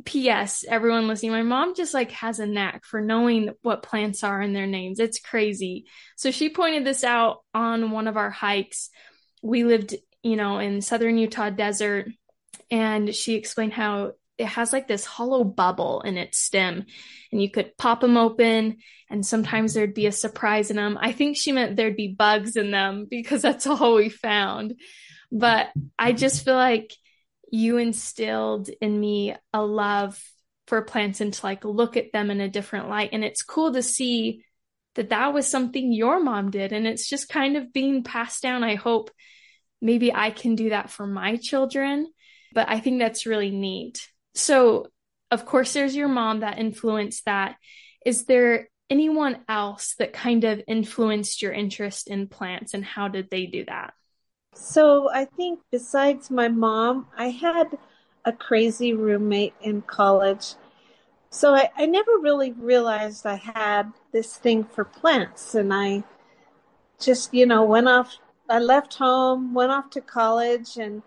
P.S., 0.04 0.64
everyone 0.68 1.06
listening, 1.06 1.30
my 1.30 1.42
mom 1.42 1.76
just 1.76 1.94
like 1.94 2.10
has 2.10 2.40
a 2.40 2.46
knack 2.46 2.84
for 2.84 3.00
knowing 3.00 3.50
what 3.62 3.84
plants 3.84 4.24
are 4.24 4.40
and 4.40 4.54
their 4.54 4.66
names. 4.66 4.98
It's 4.98 5.20
crazy. 5.20 5.86
So 6.16 6.32
she 6.32 6.48
pointed 6.48 6.84
this 6.84 7.04
out 7.04 7.44
on 7.54 7.92
one 7.92 8.08
of 8.08 8.16
our 8.16 8.30
hikes. 8.30 8.90
We 9.42 9.62
lived, 9.62 9.94
you 10.24 10.34
know, 10.34 10.58
in 10.58 10.80
southern 10.80 11.18
Utah 11.18 11.50
desert, 11.50 12.08
and 12.70 13.14
she 13.14 13.34
explained 13.34 13.74
how 13.74 14.12
it 14.38 14.46
has 14.46 14.72
like 14.72 14.86
this 14.86 15.04
hollow 15.04 15.44
bubble 15.44 16.00
in 16.02 16.16
its 16.16 16.38
stem 16.38 16.86
and 17.32 17.42
you 17.42 17.50
could 17.50 17.76
pop 17.76 18.00
them 18.00 18.16
open 18.16 18.78
and 19.10 19.26
sometimes 19.26 19.74
there'd 19.74 19.94
be 19.94 20.06
a 20.06 20.12
surprise 20.12 20.70
in 20.70 20.76
them. 20.76 20.96
I 21.00 21.12
think 21.12 21.36
she 21.36 21.52
meant 21.52 21.76
there'd 21.76 21.96
be 21.96 22.14
bugs 22.16 22.56
in 22.56 22.70
them 22.70 23.06
because 23.10 23.42
that's 23.42 23.66
all 23.66 23.96
we 23.96 24.08
found. 24.08 24.74
But 25.32 25.68
I 25.98 26.12
just 26.12 26.44
feel 26.44 26.54
like 26.54 26.92
you 27.50 27.78
instilled 27.78 28.68
in 28.80 28.98
me 28.98 29.34
a 29.52 29.62
love 29.62 30.22
for 30.66 30.82
plants 30.82 31.20
and 31.20 31.32
to 31.32 31.46
like 31.46 31.64
look 31.64 31.96
at 31.96 32.12
them 32.12 32.30
in 32.30 32.40
a 32.40 32.48
different 32.48 32.88
light. 32.88 33.10
And 33.12 33.24
it's 33.24 33.42
cool 33.42 33.72
to 33.72 33.82
see 33.82 34.44
that 34.94 35.10
that 35.10 35.32
was 35.32 35.48
something 35.48 35.92
your 35.92 36.20
mom 36.20 36.50
did. 36.50 36.72
And 36.72 36.86
it's 36.86 37.08
just 37.08 37.28
kind 37.28 37.56
of 37.56 37.72
being 37.72 38.04
passed 38.04 38.42
down. 38.42 38.62
I 38.62 38.74
hope 38.74 39.10
maybe 39.80 40.12
I 40.14 40.30
can 40.30 40.54
do 40.54 40.70
that 40.70 40.90
for 40.90 41.06
my 41.06 41.36
children. 41.36 42.06
But 42.52 42.68
I 42.68 42.80
think 42.80 42.98
that's 42.98 43.26
really 43.26 43.50
neat. 43.50 44.06
So, 44.34 44.86
of 45.30 45.44
course, 45.44 45.72
there's 45.72 45.96
your 45.96 46.08
mom 46.08 46.40
that 46.40 46.58
influenced 46.58 47.24
that. 47.26 47.56
Is 48.04 48.24
there 48.24 48.68
anyone 48.90 49.40
else 49.48 49.94
that 49.98 50.12
kind 50.12 50.44
of 50.44 50.62
influenced 50.66 51.42
your 51.42 51.52
interest 51.52 52.08
in 52.08 52.28
plants 52.28 52.72
and 52.74 52.84
how 52.84 53.08
did 53.08 53.28
they 53.30 53.46
do 53.46 53.64
that? 53.66 53.92
So, 54.54 55.10
I 55.12 55.24
think 55.24 55.60
besides 55.70 56.30
my 56.30 56.48
mom, 56.48 57.06
I 57.16 57.28
had 57.28 57.78
a 58.24 58.32
crazy 58.32 58.92
roommate 58.92 59.54
in 59.60 59.82
college. 59.82 60.54
So, 61.30 61.54
I, 61.54 61.70
I 61.76 61.86
never 61.86 62.12
really 62.20 62.52
realized 62.52 63.26
I 63.26 63.36
had 63.36 63.92
this 64.12 64.36
thing 64.36 64.64
for 64.64 64.84
plants. 64.84 65.54
And 65.54 65.72
I 65.72 66.04
just, 66.98 67.32
you 67.34 67.46
know, 67.46 67.64
went 67.64 67.88
off, 67.88 68.16
I 68.48 68.58
left 68.58 68.94
home, 68.94 69.54
went 69.54 69.70
off 69.70 69.90
to 69.90 70.00
college, 70.00 70.76
and 70.76 71.02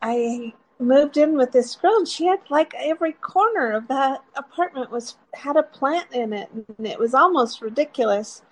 I 0.00 0.54
moved 0.82 1.16
in 1.16 1.36
with 1.36 1.52
this 1.52 1.76
girl 1.76 1.96
and 1.96 2.08
she 2.08 2.26
had 2.26 2.40
like 2.50 2.74
every 2.76 3.12
corner 3.12 3.72
of 3.72 3.88
that 3.88 4.22
apartment 4.36 4.90
was 4.90 5.16
had 5.34 5.56
a 5.56 5.62
plant 5.62 6.06
in 6.12 6.32
it 6.32 6.50
and 6.52 6.86
it 6.86 6.98
was 6.98 7.14
almost 7.14 7.62
ridiculous 7.62 8.42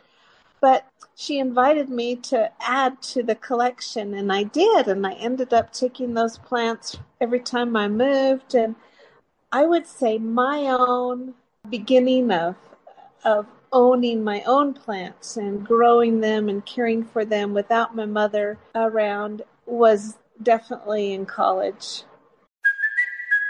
but 0.60 0.87
she 1.14 1.38
invited 1.38 1.88
me 1.88 2.14
to 2.14 2.50
add 2.60 3.00
to 3.02 3.22
the 3.22 3.34
collection 3.34 4.14
and 4.14 4.32
I 4.32 4.44
did 4.44 4.88
and 4.88 5.06
I 5.06 5.12
ended 5.14 5.52
up 5.52 5.72
taking 5.72 6.14
those 6.14 6.38
plants 6.38 6.96
every 7.20 7.40
time 7.40 7.76
I 7.76 7.88
moved 7.88 8.54
and 8.54 8.75
I 9.52 9.66
would 9.66 9.87
say 9.87 10.18
my 10.18 10.66
own 10.68 11.34
beginning 11.68 12.30
of 12.30 12.56
of 13.25 13.46
owning 13.72 14.25
my 14.25 14.42
own 14.44 14.75
plants 14.75 15.37
and 15.37 15.66
growing 15.66 16.20
them 16.20 16.49
and 16.49 16.64
caring 16.64 17.04
for 17.04 17.25
them 17.25 17.54
without 17.54 17.94
my 17.94 18.06
mother 18.06 18.58
around 18.75 19.42
was 19.66 20.16
definitely 20.42 21.12
in 21.12 21.26
college. 21.26 22.02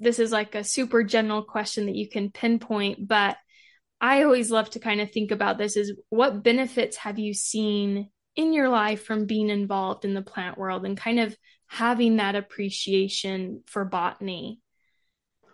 this 0.00 0.18
is 0.18 0.32
like 0.32 0.54
a 0.54 0.64
super 0.64 1.04
general 1.04 1.42
question 1.42 1.86
that 1.86 1.94
you 1.94 2.08
can 2.08 2.30
pinpoint, 2.30 3.06
but 3.06 3.36
I 4.00 4.22
always 4.22 4.50
love 4.50 4.70
to 4.70 4.78
kind 4.80 5.00
of 5.00 5.12
think 5.12 5.30
about 5.30 5.58
this 5.58 5.76
is 5.76 5.92
what 6.08 6.42
benefits 6.42 6.96
have 6.96 7.18
you 7.18 7.34
seen 7.34 8.08
in 8.34 8.54
your 8.54 8.70
life 8.70 9.04
from 9.04 9.26
being 9.26 9.50
involved 9.50 10.06
in 10.06 10.14
the 10.14 10.22
plant 10.22 10.56
world 10.56 10.86
and 10.86 10.96
kind 10.96 11.20
of 11.20 11.36
having 11.66 12.16
that 12.16 12.34
appreciation 12.34 13.62
for 13.66 13.84
botany? 13.84 14.60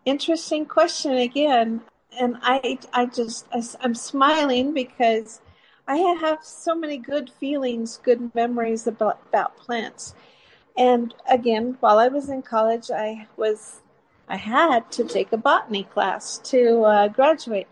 Interesting 0.05 0.65
question 0.65 1.15
again. 1.15 1.81
And 2.19 2.37
I, 2.41 2.79
I 2.93 3.07
just, 3.07 3.47
I'm 3.81 3.95
smiling 3.95 4.73
because 4.73 5.41
I 5.89 5.97
have 5.97 6.39
so 6.43 6.75
many 6.75 6.99
good 6.99 7.31
feelings, 7.41 7.99
good 8.03 8.33
memories 8.35 8.87
about, 8.87 9.21
about 9.29 9.57
plants. 9.57 10.15
And 10.79 11.13
again, 11.29 11.77
while 11.81 11.99
I 11.99 12.09
was 12.09 12.29
in 12.29 12.43
college, 12.43 12.91
I 12.91 13.27
was 13.37 13.83
I 14.29 14.37
had 14.37 14.91
to 14.93 15.05
take 15.05 15.33
a 15.33 15.37
botany 15.37 15.85
class 15.85 16.39
to 16.45 16.83
uh, 16.83 17.09
graduate. 17.09 17.69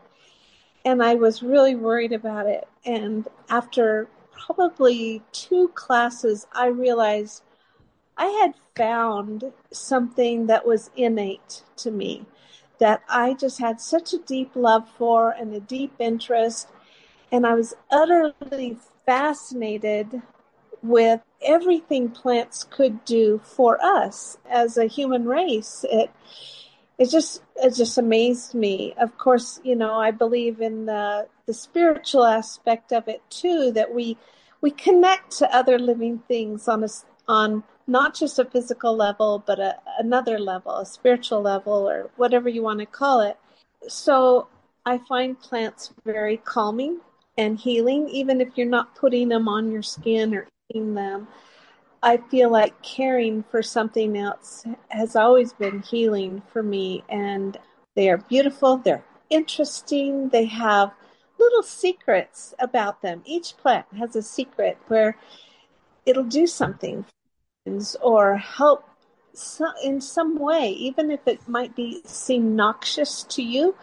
And 0.85 1.03
I 1.03 1.15
was 1.15 1.43
really 1.43 1.75
worried 1.75 2.13
about 2.13 2.47
it. 2.47 2.69
And 2.85 3.27
after 3.49 4.09
probably 4.33 5.23
two 5.33 5.69
classes, 5.75 6.47
I 6.53 6.67
realized 6.67 7.43
I 8.17 8.27
had 8.27 8.55
found 8.77 9.53
something 9.73 10.47
that 10.47 10.67
was 10.67 10.91
innate 10.97 11.63
to 11.79 11.91
me 11.91 12.27
that 12.79 13.03
I 13.09 13.35
just 13.35 13.59
had 13.59 13.81
such 13.81 14.13
a 14.13 14.19
deep 14.19 14.53
love 14.55 14.89
for 14.99 15.31
and 15.31 15.55
a 15.55 15.61
deep 15.61 15.95
interest. 15.99 16.69
And 17.33 17.47
I 17.47 17.55
was 17.55 17.75
utterly 17.91 18.77
fascinated 19.07 20.23
with 20.85 21.23
everything 21.43 22.11
plants 22.11 22.65
could 22.65 23.05
do 23.07 23.41
for 23.43 23.83
us 23.83 24.37
as 24.49 24.77
a 24.77 24.85
human 24.87 25.27
race. 25.27 25.85
It 25.91 26.11
it 26.99 27.11
just 27.11 27.43
it 27.57 27.75
just 27.75 27.99
amazed 27.99 28.55
me. 28.55 28.95
Of 28.99 29.17
course, 29.19 29.61
you 29.65 29.75
know, 29.75 29.95
I 29.95 30.11
believe 30.11 30.61
in 30.61 30.87
the 30.87 31.27
the 31.47 31.55
spiritual 31.55 32.25
aspect 32.25 32.93
of 32.93 33.09
it 33.09 33.23
too 33.31 33.73
that 33.73 33.93
we 33.95 34.19
we 34.61 34.71
connect 34.71 35.39
to 35.39 35.57
other 35.57 35.79
living 35.79 36.23
things 36.29 36.69
on 36.69 36.85
a 36.85 36.89
on 37.27 37.65
not 37.87 38.15
just 38.15 38.39
a 38.39 38.45
physical 38.45 38.95
level, 38.97 39.43
but 39.47 39.59
a, 39.59 39.77
another 39.99 40.39
level, 40.39 40.77
a 40.77 40.87
spiritual 40.87 41.43
level, 41.43 41.89
or 41.89 42.11
whatever 42.17 42.49
you 42.49 42.63
want 42.63 42.81
to 42.81 42.87
call 42.87 43.21
it. 43.21 43.39
So 43.89 44.49
I 44.87 44.99
find 44.99 45.39
plants 45.41 45.93
very 46.05 46.37
calming 46.39 47.01
and 47.37 47.59
healing, 47.59 48.09
even 48.09 48.41
if 48.41 48.49
you're 48.57 48.67
not 48.67 48.95
putting 48.95 49.29
them 49.29 49.49
on 49.49 49.73
your 49.73 49.83
skin 49.83 50.35
or 50.35 50.47
them. 50.75 51.29
I 52.03 52.19
feel 52.19 52.51
like 52.51 52.83
caring 52.83 53.45
for 53.45 53.63
something 53.63 54.17
else 54.19 54.65
has 54.89 55.17
always 55.17 55.53
been 55.53 55.81
healing 55.81 56.43
for 56.53 56.63
me. 56.63 57.03
And 57.09 57.57
they 57.95 58.11
are 58.11 58.19
beautiful, 58.19 58.77
they're 58.79 59.05
interesting, 59.31 60.29
they 60.29 60.45
have 60.45 60.93
little 61.39 61.63
secrets 61.63 62.55
about 62.59 63.01
them. 63.03 63.23
Each 63.25 63.57
plant 63.57 63.87
has 63.99 64.17
a 64.17 64.23
secret 64.23 64.79
where 64.89 65.17
it'll 66.05 66.25
do 66.25 66.47
something 66.47 67.05
or 68.03 68.37
help 68.37 68.85
in 69.83 70.01
some 70.01 70.39
way, 70.39 70.69
even 70.71 71.11
if 71.11 71.27
it 71.27 71.49
might 71.49 71.75
be 71.75 72.03
seem 72.05 72.55
noxious 72.55 73.25
to 73.25 73.43
you. 73.43 73.75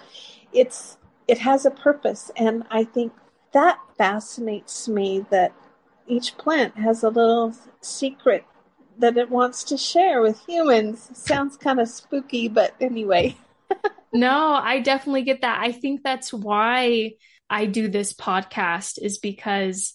It's 0.54 0.98
it 1.28 1.40
has 1.40 1.66
a 1.66 1.72
purpose, 1.72 2.32
and 2.36 2.64
I 2.70 2.84
think 2.84 3.14
that 3.54 3.80
fascinates 3.98 4.88
me. 4.88 5.26
That 5.30 5.54
each 6.08 6.38
plant 6.38 6.78
has 6.78 7.04
a 7.04 7.10
little 7.10 7.56
secret 7.82 8.46
that 8.98 9.18
it 9.18 9.30
wants 9.30 9.64
to 9.66 9.78
share 9.78 10.22
with 10.22 10.40
humans. 10.46 11.10
Sounds 11.14 11.58
kind 11.58 11.80
of 11.80 11.88
spooky, 11.88 12.48
but 12.48 12.76
anyway. 12.80 13.36
no, 14.14 14.54
I 14.54 14.80
definitely 14.80 15.24
get 15.24 15.42
that. 15.42 15.60
I 15.62 15.72
think 15.72 16.02
that's 16.04 16.34
why 16.34 17.14
I 17.50 17.66
do 17.66 17.88
this 17.88 18.14
podcast 18.14 18.98
is 19.02 19.18
because 19.18 19.94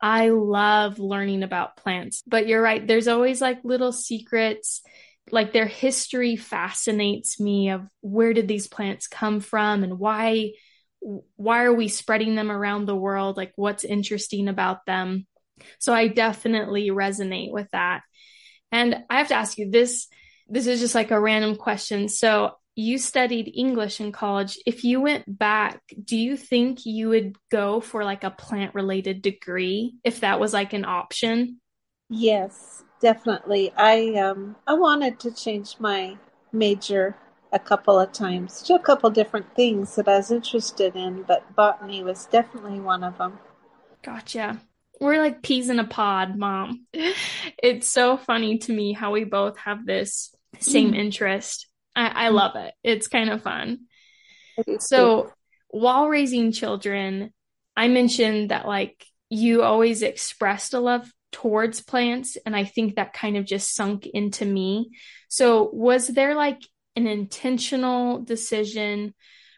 I 0.00 0.30
love 0.30 0.98
learning 0.98 1.42
about 1.42 1.76
plants. 1.76 2.22
But 2.26 2.46
you're 2.46 2.62
right, 2.62 2.86
there's 2.86 3.08
always 3.08 3.40
like 3.40 3.64
little 3.64 3.92
secrets. 3.92 4.82
Like 5.30 5.52
their 5.52 5.66
history 5.66 6.36
fascinates 6.36 7.40
me 7.40 7.70
of 7.70 7.82
where 8.00 8.32
did 8.32 8.46
these 8.46 8.68
plants 8.68 9.08
come 9.08 9.40
from 9.40 9.82
and 9.82 9.98
why 9.98 10.52
why 11.36 11.64
are 11.64 11.74
we 11.74 11.88
spreading 11.88 12.34
them 12.34 12.50
around 12.50 12.86
the 12.86 12.96
world? 12.96 13.36
Like 13.36 13.52
what's 13.56 13.84
interesting 13.84 14.48
about 14.48 14.86
them? 14.86 15.26
So 15.78 15.92
I 15.92 16.08
definitely 16.08 16.90
resonate 16.90 17.52
with 17.52 17.70
that. 17.72 18.02
And 18.72 19.04
I 19.08 19.18
have 19.18 19.28
to 19.28 19.34
ask 19.34 19.58
you 19.58 19.70
this 19.70 20.08
this 20.48 20.66
is 20.66 20.80
just 20.80 20.94
like 20.94 21.10
a 21.10 21.20
random 21.20 21.56
question. 21.56 22.08
So 22.08 22.52
you 22.76 22.98
studied 22.98 23.50
English 23.56 24.00
in 24.00 24.12
college. 24.12 24.58
If 24.66 24.84
you 24.84 25.00
went 25.00 25.24
back, 25.26 25.80
do 26.04 26.16
you 26.16 26.36
think 26.36 26.84
you 26.84 27.08
would 27.08 27.36
go 27.50 27.80
for 27.80 28.04
like 28.04 28.22
a 28.22 28.30
plant 28.30 28.74
related 28.74 29.22
degree 29.22 29.94
if 30.04 30.20
that 30.20 30.38
was 30.38 30.52
like 30.52 30.72
an 30.72 30.84
option? 30.84 31.60
Yes, 32.10 32.84
definitely. 33.00 33.72
I 33.76 34.14
um 34.14 34.56
I 34.66 34.74
wanted 34.74 35.18
to 35.20 35.32
change 35.32 35.76
my 35.80 36.18
major 36.52 37.16
a 37.52 37.58
couple 37.58 37.98
of 37.98 38.12
times 38.12 38.62
to 38.62 38.74
a 38.74 38.78
couple 38.78 39.08
different 39.10 39.54
things 39.54 39.96
that 39.96 40.06
I 40.06 40.18
was 40.18 40.30
interested 40.30 40.94
in, 40.94 41.22
but 41.22 41.56
botany 41.56 42.04
was 42.04 42.26
definitely 42.26 42.80
one 42.80 43.02
of 43.02 43.18
them. 43.18 43.38
Gotcha. 44.02 44.60
We're 45.00 45.18
like 45.18 45.42
peas 45.42 45.68
in 45.68 45.78
a 45.78 45.86
pod, 45.86 46.36
mom. 46.36 46.86
It's 47.62 47.88
so 47.88 48.16
funny 48.16 48.58
to 48.58 48.72
me 48.72 48.92
how 48.92 49.12
we 49.12 49.24
both 49.24 49.56
have 49.58 49.86
this 49.86 50.34
same 50.60 50.92
mm. 50.92 50.96
interest 50.96 51.66
I, 51.96 52.26
I 52.26 52.28
love 52.28 52.54
it. 52.56 52.74
It's 52.84 53.08
kind 53.08 53.30
of 53.30 53.42
fun. 53.42 53.86
So 54.78 55.32
while 55.68 56.08
raising 56.08 56.52
children, 56.52 57.32
I 57.76 57.88
mentioned 57.88 58.50
that 58.50 58.66
like 58.66 59.04
you 59.30 59.62
always 59.62 60.02
expressed 60.02 60.74
a 60.74 60.80
love 60.80 61.10
towards 61.32 61.80
plants 61.80 62.36
and 62.46 62.54
I 62.54 62.64
think 62.64 62.96
that 62.96 63.12
kind 63.12 63.36
of 63.36 63.44
just 63.44 63.74
sunk 63.74 64.06
into 64.06 64.44
me. 64.44 64.90
So 65.28 65.68
was 65.72 66.06
there 66.06 66.34
like 66.34 66.60
an 66.94 67.06
intentional 67.06 68.20
decision 68.20 69.14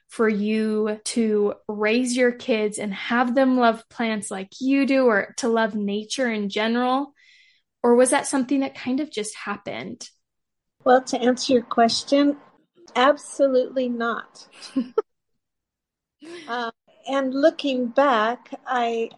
for 0.08 0.28
you 0.28 0.98
to 1.04 1.54
raise 1.68 2.16
your 2.16 2.32
kids 2.32 2.78
and 2.78 2.92
have 2.94 3.34
them 3.34 3.58
love 3.58 3.88
plants 3.88 4.30
like 4.30 4.48
you 4.60 4.86
do 4.86 5.04
or 5.04 5.34
to 5.36 5.48
love 5.48 5.74
nature 5.74 6.30
in 6.30 6.48
general? 6.48 7.14
Or 7.82 7.94
was 7.94 8.10
that 8.10 8.26
something 8.26 8.60
that 8.60 8.74
kind 8.74 9.00
of 9.00 9.10
just 9.10 9.36
happened? 9.36 10.08
Well, 10.82 11.02
to 11.02 11.20
answer 11.20 11.52
your 11.52 11.62
question, 11.62 12.38
absolutely 12.96 13.88
not. 13.88 14.48
uh, 16.48 16.70
and 17.08 17.34
looking 17.34 17.88
back, 17.88 18.54
I, 18.66 19.10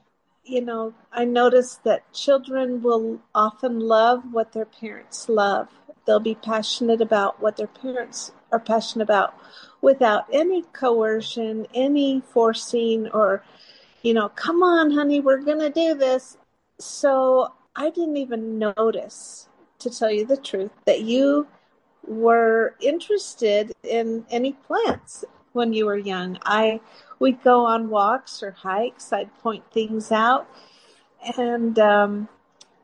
you 0.45 0.61
know, 0.61 0.95
I 1.13 1.25
noticed 1.25 1.85
that 1.85 2.13
children 2.13 2.83
will 2.83 3.21
often 3.35 3.79
love 3.79 4.25
what 4.33 4.53
their 4.53 4.67
parents 4.67 5.29
love. 5.29 5.69
They'll 6.07 6.19
be 6.19 6.35
passionate 6.35 7.01
about 7.01 7.41
what 7.41 7.57
their 7.57 7.69
parents 7.69 8.33
are 8.53 8.61
passionate 8.61 9.05
about 9.05 9.35
without 9.81 10.27
any 10.33 10.63
coercion, 10.73 11.67
any 11.75 12.23
forcing, 12.33 13.09
or, 13.09 13.43
you 14.03 14.15
know, 14.15 14.29
come 14.31 14.63
on, 14.63 14.91
honey, 14.91 15.21
we're 15.21 15.39
going 15.43 15.61
to 15.61 15.71
do 15.71 15.95
this. 15.95 16.37
So 16.79 17.53
I 17.77 17.91
didn't 17.91 18.17
even 18.17 18.59
notice, 18.59 19.49
to 19.79 19.91
tell 19.91 20.11
you 20.11 20.27
the 20.27 20.37
truth, 20.37 20.71
that 20.87 21.03
you 21.03 21.47
were 22.07 22.75
interested 22.81 23.73
in 23.85 24.25
any 24.31 24.53
plants 24.53 25.25
when 25.53 25.73
you 25.73 25.87
were 25.87 25.97
young. 25.97 26.39
I 26.45 26.81
we'd 27.19 27.43
go 27.43 27.67
on 27.67 27.91
walks 27.91 28.43
or 28.43 28.53
hikes. 28.53 29.13
I'd 29.13 29.37
point 29.39 29.65
things 29.73 30.11
out, 30.13 30.49
and 31.37 31.79
um, 31.79 32.29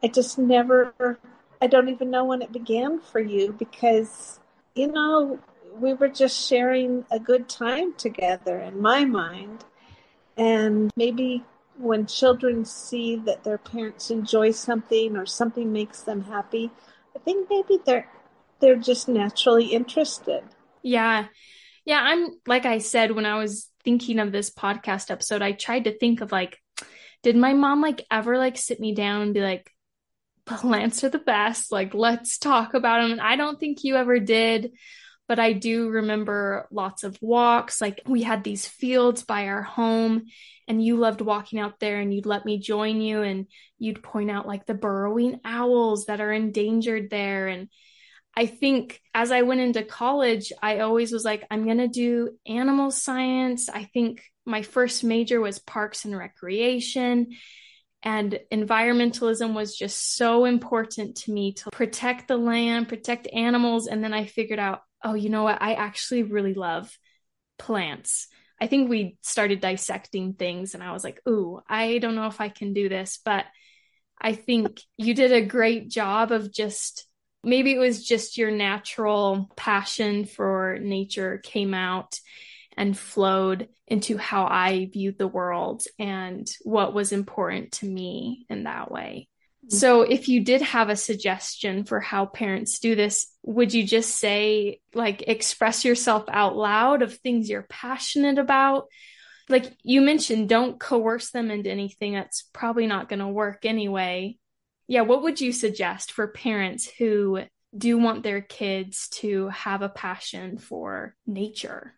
I 0.02 0.08
just 0.08 0.38
never. 0.38 1.18
I 1.60 1.66
don't 1.66 1.88
even 1.88 2.10
know 2.10 2.24
when 2.24 2.42
it 2.42 2.52
began 2.52 3.00
for 3.00 3.20
you 3.20 3.52
because 3.52 4.40
you 4.74 4.88
know 4.88 5.38
we 5.80 5.94
were 5.94 6.08
just 6.08 6.48
sharing 6.48 7.04
a 7.10 7.18
good 7.18 7.48
time 7.48 7.94
together 7.94 8.58
in 8.58 8.80
my 8.80 9.04
mind, 9.04 9.64
and 10.36 10.90
maybe 10.96 11.44
when 11.78 12.06
children 12.06 12.64
see 12.64 13.16
that 13.16 13.44
their 13.44 13.58
parents 13.58 14.10
enjoy 14.10 14.50
something 14.50 15.16
or 15.16 15.26
something 15.26 15.72
makes 15.72 16.02
them 16.02 16.24
happy, 16.24 16.70
I 17.14 17.18
think 17.18 17.48
maybe 17.50 17.78
they're 17.84 18.08
they're 18.60 18.76
just 18.76 19.08
naturally 19.08 19.66
interested. 19.66 20.42
Yeah. 20.82 21.26
Yeah, 21.84 22.00
I'm 22.02 22.28
like 22.46 22.66
I 22.66 22.78
said 22.78 23.12
when 23.12 23.26
I 23.26 23.38
was 23.38 23.68
thinking 23.84 24.18
of 24.18 24.32
this 24.32 24.50
podcast 24.50 25.10
episode, 25.10 25.42
I 25.42 25.52
tried 25.52 25.84
to 25.84 25.96
think 25.96 26.20
of 26.20 26.32
like 26.32 26.58
did 27.22 27.36
my 27.36 27.52
mom 27.52 27.80
like 27.80 28.04
ever 28.10 28.38
like 28.38 28.56
sit 28.56 28.80
me 28.80 28.94
down 28.94 29.22
and 29.22 29.34
be 29.34 29.40
like 29.40 29.70
plants 30.46 31.04
are 31.04 31.08
the 31.08 31.18
best, 31.18 31.70
like 31.70 31.92
let's 31.94 32.38
talk 32.38 32.74
about 32.74 33.02
them 33.02 33.12
and 33.12 33.20
I 33.20 33.36
don't 33.36 33.60
think 33.60 33.84
you 33.84 33.96
ever 33.96 34.18
did. 34.18 34.72
But 35.28 35.38
I 35.38 35.52
do 35.54 35.88
remember 35.88 36.68
lots 36.70 37.02
of 37.02 37.18
walks. 37.20 37.80
Like 37.80 38.00
we 38.06 38.22
had 38.22 38.44
these 38.44 38.66
fields 38.66 39.24
by 39.24 39.48
our 39.48 39.62
home, 39.62 40.26
and 40.68 40.84
you 40.84 40.96
loved 40.96 41.20
walking 41.20 41.58
out 41.58 41.80
there, 41.80 42.00
and 42.00 42.14
you'd 42.14 42.26
let 42.26 42.44
me 42.44 42.58
join 42.58 43.00
you, 43.00 43.22
and 43.22 43.46
you'd 43.78 44.02
point 44.02 44.30
out 44.30 44.46
like 44.46 44.66
the 44.66 44.74
burrowing 44.74 45.40
owls 45.44 46.06
that 46.06 46.20
are 46.20 46.32
endangered 46.32 47.10
there. 47.10 47.48
And 47.48 47.68
I 48.36 48.46
think 48.46 49.00
as 49.14 49.32
I 49.32 49.42
went 49.42 49.62
into 49.62 49.82
college, 49.82 50.52
I 50.62 50.80
always 50.80 51.10
was 51.10 51.24
like, 51.24 51.44
I'm 51.50 51.64
going 51.64 51.78
to 51.78 51.88
do 51.88 52.36
animal 52.46 52.90
science. 52.90 53.68
I 53.68 53.84
think 53.84 54.22
my 54.44 54.62
first 54.62 55.02
major 55.02 55.40
was 55.40 55.58
parks 55.58 56.04
and 56.04 56.16
recreation. 56.16 57.28
And 58.02 58.38
environmentalism 58.52 59.54
was 59.54 59.76
just 59.76 60.16
so 60.16 60.44
important 60.44 61.16
to 61.22 61.32
me 61.32 61.54
to 61.54 61.70
protect 61.72 62.28
the 62.28 62.36
land, 62.36 62.88
protect 62.88 63.26
animals. 63.32 63.88
And 63.88 64.04
then 64.04 64.14
I 64.14 64.26
figured 64.26 64.60
out, 64.60 64.82
oh, 65.02 65.14
you 65.14 65.28
know 65.28 65.44
what? 65.44 65.60
I 65.60 65.74
actually 65.74 66.22
really 66.22 66.54
love 66.54 66.96
plants. 67.58 68.28
I 68.60 68.66
think 68.66 68.88
we 68.88 69.18
started 69.22 69.60
dissecting 69.60 70.34
things, 70.34 70.74
and 70.74 70.82
I 70.82 70.92
was 70.92 71.04
like, 71.04 71.20
ooh, 71.28 71.60
I 71.68 71.98
don't 71.98 72.14
know 72.14 72.26
if 72.26 72.40
I 72.40 72.48
can 72.48 72.72
do 72.72 72.88
this. 72.88 73.18
But 73.24 73.44
I 74.20 74.32
think 74.32 74.80
you 74.96 75.14
did 75.14 75.32
a 75.32 75.44
great 75.44 75.90
job 75.90 76.32
of 76.32 76.52
just 76.52 77.06
maybe 77.44 77.72
it 77.72 77.78
was 77.78 78.04
just 78.04 78.38
your 78.38 78.50
natural 78.50 79.50
passion 79.56 80.24
for 80.24 80.78
nature 80.80 81.38
came 81.38 81.74
out 81.74 82.18
and 82.76 82.98
flowed 82.98 83.68
into 83.86 84.18
how 84.18 84.44
I 84.44 84.90
viewed 84.92 85.16
the 85.16 85.28
world 85.28 85.84
and 85.98 86.46
what 86.62 86.92
was 86.92 87.12
important 87.12 87.72
to 87.72 87.86
me 87.86 88.46
in 88.50 88.64
that 88.64 88.90
way. 88.90 89.28
Mm-hmm. 89.66 89.76
So, 89.76 90.02
if 90.02 90.28
you 90.28 90.44
did 90.44 90.62
have 90.62 90.88
a 90.88 90.96
suggestion 90.96 91.84
for 91.84 92.00
how 92.00 92.26
parents 92.26 92.78
do 92.78 92.94
this, 92.94 93.26
would 93.42 93.74
you 93.74 93.84
just 93.84 94.14
say, 94.16 94.80
like, 94.94 95.22
express 95.26 95.84
yourself 95.84 96.24
out 96.28 96.56
loud 96.56 97.02
of 97.02 97.14
things 97.14 97.48
you're 97.48 97.66
passionate 97.68 98.38
about? 98.38 98.86
Like 99.48 99.72
you 99.82 100.00
mentioned, 100.00 100.48
don't 100.48 100.78
coerce 100.78 101.30
them 101.30 101.50
into 101.50 101.70
anything 101.70 102.14
that's 102.14 102.42
probably 102.52 102.86
not 102.86 103.08
going 103.08 103.20
to 103.20 103.28
work 103.28 103.64
anyway. 103.64 104.38
Yeah, 104.88 105.02
what 105.02 105.22
would 105.22 105.40
you 105.40 105.52
suggest 105.52 106.12
for 106.12 106.28
parents 106.28 106.88
who 106.98 107.40
do 107.76 107.98
want 107.98 108.22
their 108.22 108.40
kids 108.40 109.08
to 109.08 109.48
have 109.48 109.82
a 109.82 109.88
passion 109.88 110.58
for 110.58 111.14
nature? 111.26 111.94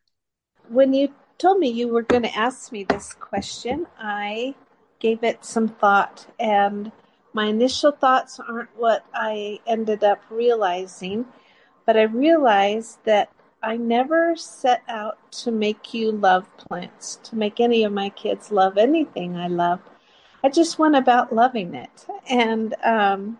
When 0.68 0.92
you 0.92 1.14
told 1.38 1.58
me 1.58 1.68
you 1.68 1.88
were 1.88 2.02
going 2.02 2.22
to 2.22 2.36
ask 2.36 2.72
me 2.72 2.84
this 2.84 3.14
question, 3.14 3.86
I 3.98 4.54
gave 4.98 5.22
it 5.22 5.44
some 5.44 5.68
thought 5.68 6.26
and 6.38 6.92
my 7.32 7.46
initial 7.46 7.92
thoughts 7.92 8.40
aren't 8.40 8.74
what 8.76 9.04
I 9.14 9.60
ended 9.66 10.04
up 10.04 10.22
realizing, 10.30 11.26
but 11.86 11.96
I 11.96 12.02
realized 12.02 12.98
that 13.04 13.30
I 13.62 13.76
never 13.76 14.36
set 14.36 14.82
out 14.88 15.18
to 15.32 15.50
make 15.50 15.92
you 15.92 16.12
love 16.12 16.46
plants, 16.56 17.16
to 17.24 17.36
make 17.36 17.60
any 17.60 17.84
of 17.84 17.92
my 17.92 18.08
kids 18.10 18.52
love 18.52 18.78
anything 18.78 19.36
I 19.36 19.48
love. 19.48 19.80
I 20.44 20.48
just 20.48 20.78
went 20.78 20.94
about 20.94 21.32
loving 21.32 21.74
it. 21.74 22.06
And 22.30 22.74
um, 22.84 23.38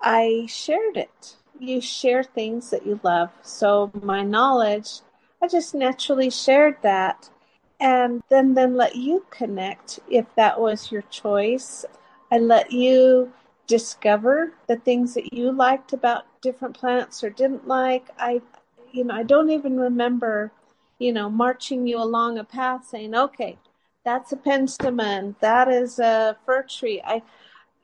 I 0.00 0.46
shared 0.48 0.96
it. 0.96 1.36
You 1.58 1.80
share 1.80 2.24
things 2.24 2.70
that 2.70 2.84
you 2.84 2.98
love. 3.04 3.30
So 3.42 3.92
my 4.02 4.22
knowledge, 4.22 5.00
I 5.40 5.46
just 5.46 5.74
naturally 5.74 6.30
shared 6.30 6.76
that. 6.82 7.30
And 7.80 8.22
then, 8.30 8.54
then 8.54 8.76
let 8.76 8.96
you 8.96 9.24
connect 9.30 10.00
if 10.10 10.26
that 10.36 10.60
was 10.60 10.90
your 10.90 11.02
choice. 11.02 11.84
I 12.30 12.38
let 12.38 12.72
you 12.72 13.32
discover 13.66 14.52
the 14.66 14.76
things 14.76 15.14
that 15.14 15.32
you 15.32 15.52
liked 15.52 15.92
about 15.92 16.24
different 16.42 16.76
plants 16.76 17.24
or 17.24 17.30
didn't 17.30 17.66
like. 17.66 18.08
I, 18.18 18.42
you 18.92 19.04
know, 19.04 19.14
I 19.14 19.22
don't 19.22 19.50
even 19.50 19.78
remember, 19.78 20.52
you 20.98 21.12
know, 21.12 21.30
marching 21.30 21.86
you 21.86 21.98
along 21.98 22.38
a 22.38 22.44
path 22.44 22.86
saying, 22.86 23.14
okay, 23.14 23.58
that's 24.04 24.32
a 24.32 24.36
penstemon, 24.36 25.34
that 25.40 25.68
is 25.68 25.98
a 25.98 26.36
fir 26.44 26.62
tree. 26.64 27.00
I, 27.04 27.22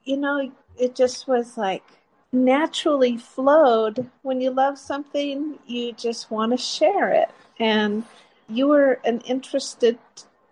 you 0.04 0.16
know, 0.16 0.52
it 0.78 0.94
just 0.94 1.26
was 1.26 1.56
like 1.56 1.84
naturally 2.32 3.16
flowed. 3.16 4.10
When 4.22 4.40
you 4.40 4.50
love 4.50 4.78
something, 4.78 5.58
you 5.66 5.92
just 5.92 6.30
want 6.30 6.52
to 6.52 6.58
share 6.58 7.10
it. 7.10 7.30
And 7.58 8.04
you 8.48 8.68
were 8.68 9.00
an 9.04 9.20
interested 9.22 9.98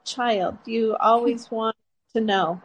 child. 0.04 0.58
You 0.64 0.96
always 0.96 1.50
want 1.50 1.76
to 2.14 2.20
know. 2.20 2.62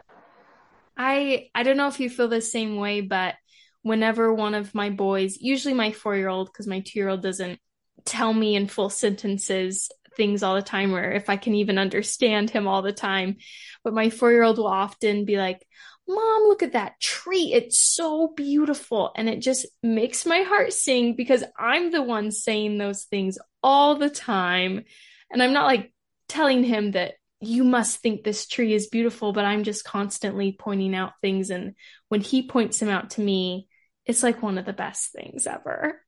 I 0.96 1.48
I 1.54 1.62
don't 1.62 1.76
know 1.76 1.88
if 1.88 2.00
you 2.00 2.10
feel 2.10 2.28
the 2.28 2.40
same 2.40 2.76
way, 2.76 3.00
but 3.00 3.34
whenever 3.82 4.32
one 4.32 4.54
of 4.54 4.74
my 4.74 4.90
boys, 4.90 5.38
usually 5.40 5.74
my 5.74 5.92
four 5.92 6.16
year 6.16 6.28
old, 6.28 6.48
because 6.48 6.66
my 6.66 6.80
two 6.80 6.98
year 6.98 7.08
old 7.08 7.22
doesn't 7.22 7.60
tell 8.04 8.32
me 8.32 8.56
in 8.56 8.66
full 8.66 8.90
sentences 8.90 9.90
things 10.16 10.42
all 10.42 10.54
the 10.54 10.62
time, 10.62 10.94
or 10.94 11.10
if 11.10 11.28
I 11.28 11.36
can 11.36 11.54
even 11.54 11.78
understand 11.78 12.50
him 12.50 12.68
all 12.68 12.82
the 12.82 12.92
time, 12.92 13.36
but 13.82 13.94
my 13.94 14.10
four 14.10 14.30
year 14.30 14.42
old 14.42 14.58
will 14.58 14.66
often 14.66 15.24
be 15.24 15.36
like, 15.36 15.66
Mom, 16.06 16.42
look 16.44 16.62
at 16.62 16.72
that 16.72 17.00
tree. 17.00 17.52
It's 17.52 17.78
so 17.78 18.28
beautiful. 18.28 19.12
And 19.16 19.28
it 19.28 19.40
just 19.40 19.66
makes 19.82 20.26
my 20.26 20.42
heart 20.42 20.72
sing 20.72 21.16
because 21.16 21.42
I'm 21.58 21.90
the 21.90 22.02
one 22.02 22.30
saying 22.30 22.76
those 22.76 23.04
things 23.04 23.38
all 23.62 23.94
the 23.94 24.10
time. 24.10 24.84
And 25.30 25.42
I'm 25.42 25.54
not 25.54 25.66
like 25.66 25.92
telling 26.28 26.62
him 26.62 26.92
that 26.92 27.14
you 27.46 27.64
must 27.64 27.98
think 28.00 28.22
this 28.22 28.46
tree 28.46 28.74
is 28.74 28.88
beautiful, 28.88 29.32
but 29.32 29.44
I'm 29.44 29.64
just 29.64 29.84
constantly 29.84 30.56
pointing 30.58 30.94
out 30.94 31.12
things. 31.20 31.50
And 31.50 31.74
when 32.08 32.20
he 32.20 32.48
points 32.48 32.78
them 32.78 32.88
out 32.88 33.10
to 33.10 33.20
me, 33.20 33.68
it's 34.06 34.22
like 34.22 34.42
one 34.42 34.58
of 34.58 34.66
the 34.66 34.72
best 34.72 35.12
things 35.12 35.46
ever. 35.46 36.00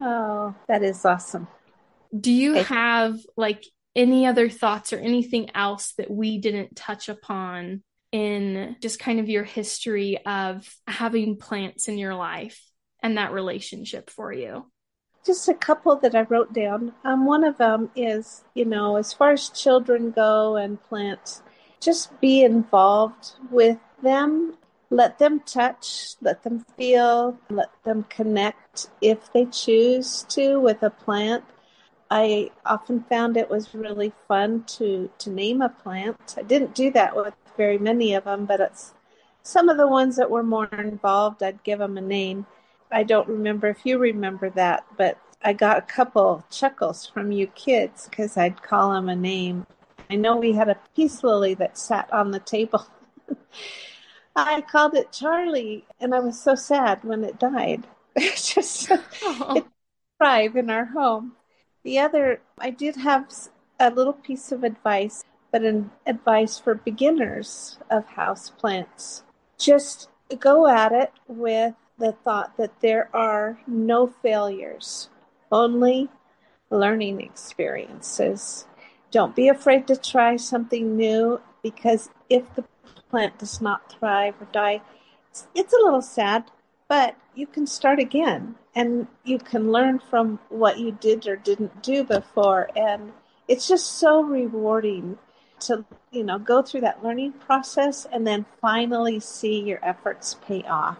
Oh, 0.00 0.54
that 0.68 0.82
is 0.82 1.04
awesome. 1.04 1.48
Do 2.18 2.32
you 2.32 2.52
okay. 2.52 2.74
have 2.74 3.16
like 3.36 3.64
any 3.94 4.26
other 4.26 4.48
thoughts 4.48 4.92
or 4.92 4.98
anything 4.98 5.50
else 5.54 5.92
that 5.98 6.10
we 6.10 6.38
didn't 6.38 6.76
touch 6.76 7.08
upon 7.08 7.82
in 8.12 8.76
just 8.80 8.98
kind 8.98 9.20
of 9.20 9.28
your 9.28 9.44
history 9.44 10.18
of 10.24 10.68
having 10.86 11.36
plants 11.36 11.88
in 11.88 11.98
your 11.98 12.14
life 12.14 12.60
and 13.02 13.18
that 13.18 13.32
relationship 13.32 14.10
for 14.10 14.32
you? 14.32 14.70
Just 15.24 15.48
a 15.48 15.54
couple 15.54 15.96
that 15.96 16.14
I 16.14 16.22
wrote 16.22 16.52
down. 16.52 16.92
Um, 17.04 17.26
one 17.26 17.44
of 17.44 17.58
them 17.58 17.90
is, 17.94 18.44
you 18.54 18.64
know, 18.64 18.96
as 18.96 19.12
far 19.12 19.32
as 19.32 19.50
children 19.50 20.10
go 20.10 20.56
and 20.56 20.82
plants, 20.84 21.42
just 21.80 22.20
be 22.20 22.42
involved 22.42 23.32
with 23.50 23.78
them. 24.02 24.56
Let 24.92 25.18
them 25.18 25.40
touch, 25.40 26.14
let 26.20 26.42
them 26.42 26.64
feel, 26.76 27.38
let 27.48 27.70
them 27.84 28.04
connect 28.08 28.88
if 29.00 29.32
they 29.32 29.44
choose 29.46 30.24
to 30.30 30.58
with 30.58 30.82
a 30.82 30.90
plant. 30.90 31.44
I 32.10 32.50
often 32.66 33.04
found 33.04 33.36
it 33.36 33.48
was 33.48 33.72
really 33.72 34.12
fun 34.26 34.64
to, 34.78 35.08
to 35.18 35.30
name 35.30 35.62
a 35.62 35.68
plant. 35.68 36.34
I 36.36 36.42
didn't 36.42 36.74
do 36.74 36.90
that 36.90 37.14
with 37.14 37.34
very 37.56 37.78
many 37.78 38.14
of 38.14 38.24
them, 38.24 38.46
but 38.46 38.58
it's 38.58 38.94
some 39.44 39.68
of 39.68 39.76
the 39.76 39.86
ones 39.86 40.16
that 40.16 40.30
were 40.30 40.42
more 40.42 40.66
involved, 40.66 41.42
I'd 41.42 41.62
give 41.62 41.78
them 41.78 41.96
a 41.96 42.00
name. 42.00 42.46
I 42.92 43.02
don't 43.02 43.28
remember 43.28 43.68
if 43.68 43.84
you 43.84 43.98
remember 43.98 44.50
that, 44.50 44.84
but 44.96 45.18
I 45.42 45.52
got 45.52 45.78
a 45.78 45.82
couple 45.82 46.44
chuckles 46.50 47.06
from 47.06 47.32
you 47.32 47.46
kids 47.48 48.08
because 48.08 48.36
I'd 48.36 48.62
call 48.62 48.92
them 48.92 49.08
a 49.08 49.16
name. 49.16 49.66
I 50.10 50.16
know 50.16 50.36
we 50.36 50.52
had 50.52 50.68
a 50.68 50.78
peace 50.94 51.22
lily 51.22 51.54
that 51.54 51.78
sat 51.78 52.12
on 52.12 52.30
the 52.30 52.40
table. 52.40 52.86
I 54.36 54.60
called 54.60 54.94
it 54.94 55.12
Charlie, 55.12 55.86
and 56.00 56.14
I 56.14 56.20
was 56.20 56.40
so 56.40 56.54
sad 56.54 57.04
when 57.04 57.24
it 57.24 57.38
died. 57.38 57.86
It's 58.16 58.52
just 58.52 58.90
oh. 59.22 59.54
it 59.56 59.66
thrive 60.18 60.56
in 60.56 60.68
our 60.68 60.86
home. 60.86 61.36
The 61.84 62.00
other, 62.00 62.42
I 62.58 62.70
did 62.70 62.96
have 62.96 63.32
a 63.78 63.90
little 63.90 64.12
piece 64.12 64.50
of 64.50 64.64
advice, 64.64 65.24
but 65.52 65.62
an 65.62 65.90
advice 66.06 66.58
for 66.58 66.74
beginners 66.74 67.78
of 67.88 68.04
house 68.06 68.50
plants. 68.50 69.22
Just 69.58 70.10
go 70.40 70.66
at 70.66 70.90
it 70.90 71.12
with 71.28 71.74
the 72.00 72.12
thought 72.12 72.56
that 72.56 72.80
there 72.80 73.08
are 73.14 73.60
no 73.66 74.06
failures, 74.06 75.10
only 75.52 76.08
learning 76.70 77.20
experiences. 77.20 78.66
Don't 79.10 79.36
be 79.36 79.48
afraid 79.48 79.86
to 79.86 79.96
try 79.96 80.36
something 80.36 80.96
new 80.96 81.40
because 81.62 82.08
if 82.28 82.52
the 82.54 82.64
plant 83.10 83.38
does 83.38 83.60
not 83.60 83.92
thrive 83.92 84.34
or 84.40 84.46
die, 84.46 84.80
it's, 85.54 85.72
a 85.72 85.84
little 85.84 86.02
sad, 86.02 86.50
but 86.88 87.16
you 87.34 87.46
can 87.46 87.66
start 87.66 87.98
again 87.98 88.56
and 88.74 89.06
you 89.24 89.38
can 89.38 89.70
learn 89.70 89.98
from 89.98 90.38
what 90.48 90.78
you 90.78 90.92
did 90.92 91.26
or 91.26 91.36
didn't 91.36 91.82
do 91.82 92.02
before. 92.02 92.70
And 92.74 93.12
it's 93.46 93.68
just 93.68 93.98
so 93.98 94.22
rewarding 94.22 95.18
to, 95.60 95.84
you 96.10 96.24
know, 96.24 96.38
go 96.38 96.62
through 96.62 96.80
that 96.80 97.04
learning 97.04 97.32
process 97.32 98.06
and 98.10 98.26
then 98.26 98.46
finally 98.60 99.20
see 99.20 99.60
your 99.60 99.78
efforts 99.84 100.36
pay 100.46 100.62
off. 100.62 100.98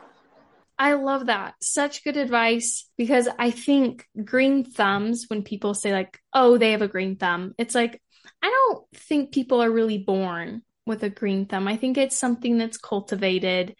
I 0.80 0.94
love 0.94 1.26
that. 1.26 1.56
Such 1.60 2.04
good 2.04 2.16
advice 2.16 2.88
because 2.96 3.28
I 3.38 3.50
think 3.50 4.08
green 4.24 4.64
thumbs, 4.64 5.26
when 5.28 5.42
people 5.42 5.74
say, 5.74 5.92
like, 5.92 6.18
oh, 6.32 6.56
they 6.56 6.70
have 6.70 6.80
a 6.80 6.88
green 6.88 7.16
thumb, 7.16 7.54
it's 7.58 7.74
like, 7.74 8.00
I 8.42 8.48
don't 8.48 8.86
think 8.94 9.30
people 9.30 9.62
are 9.62 9.70
really 9.70 9.98
born 9.98 10.62
with 10.86 11.02
a 11.02 11.10
green 11.10 11.44
thumb. 11.44 11.68
I 11.68 11.76
think 11.76 11.98
it's 11.98 12.18
something 12.18 12.56
that's 12.56 12.78
cultivated. 12.78 13.76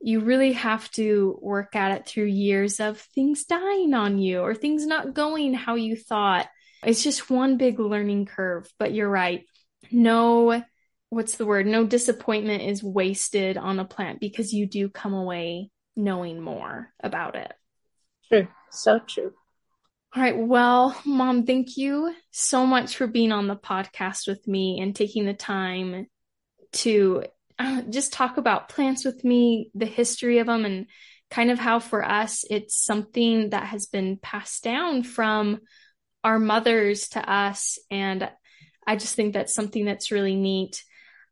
You 0.00 0.20
really 0.20 0.54
have 0.54 0.90
to 0.92 1.38
work 1.42 1.76
at 1.76 1.92
it 1.92 2.06
through 2.06 2.24
years 2.24 2.80
of 2.80 2.98
things 2.98 3.44
dying 3.44 3.92
on 3.92 4.18
you 4.18 4.40
or 4.40 4.54
things 4.54 4.86
not 4.86 5.12
going 5.12 5.52
how 5.52 5.74
you 5.74 5.96
thought. 5.96 6.48
It's 6.82 7.04
just 7.04 7.28
one 7.28 7.58
big 7.58 7.78
learning 7.78 8.24
curve. 8.24 8.72
But 8.78 8.94
you're 8.94 9.10
right. 9.10 9.44
No, 9.90 10.62
what's 11.10 11.36
the 11.36 11.44
word? 11.44 11.66
No 11.66 11.84
disappointment 11.84 12.62
is 12.62 12.82
wasted 12.82 13.58
on 13.58 13.78
a 13.78 13.84
plant 13.84 14.18
because 14.18 14.54
you 14.54 14.64
do 14.64 14.88
come 14.88 15.12
away 15.12 15.68
knowing 15.98 16.40
more 16.40 16.90
about 17.02 17.34
it. 17.34 17.52
True. 18.28 18.48
So 18.70 19.00
true. 19.00 19.32
All 20.14 20.22
right. 20.22 20.38
Well, 20.38 20.98
mom, 21.04 21.44
thank 21.44 21.76
you 21.76 22.14
so 22.30 22.64
much 22.64 22.96
for 22.96 23.06
being 23.06 23.32
on 23.32 23.46
the 23.46 23.56
podcast 23.56 24.26
with 24.26 24.46
me 24.48 24.80
and 24.80 24.96
taking 24.96 25.26
the 25.26 25.34
time 25.34 26.06
to 26.72 27.24
uh, 27.58 27.82
just 27.82 28.12
talk 28.12 28.38
about 28.38 28.68
plants 28.68 29.04
with 29.04 29.22
me, 29.24 29.70
the 29.74 29.86
history 29.86 30.38
of 30.38 30.46
them, 30.46 30.64
and 30.64 30.86
kind 31.30 31.50
of 31.50 31.58
how 31.58 31.78
for 31.78 32.02
us 32.02 32.44
it's 32.48 32.82
something 32.82 33.50
that 33.50 33.64
has 33.64 33.86
been 33.86 34.16
passed 34.16 34.64
down 34.64 35.02
from 35.02 35.58
our 36.24 36.38
mothers 36.38 37.10
to 37.10 37.30
us. 37.30 37.78
And 37.90 38.30
I 38.86 38.96
just 38.96 39.14
think 39.14 39.34
that's 39.34 39.54
something 39.54 39.84
that's 39.84 40.10
really 40.10 40.36
neat. 40.36 40.82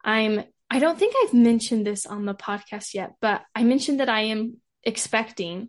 I'm 0.04 0.44
I 0.70 0.78
don't 0.78 0.98
think 0.98 1.14
I've 1.22 1.34
mentioned 1.34 1.86
this 1.86 2.06
on 2.06 2.24
the 2.26 2.34
podcast 2.34 2.94
yet, 2.94 3.14
but 3.20 3.42
I 3.54 3.62
mentioned 3.62 4.00
that 4.00 4.08
I 4.08 4.22
am 4.22 4.56
expecting. 4.82 5.68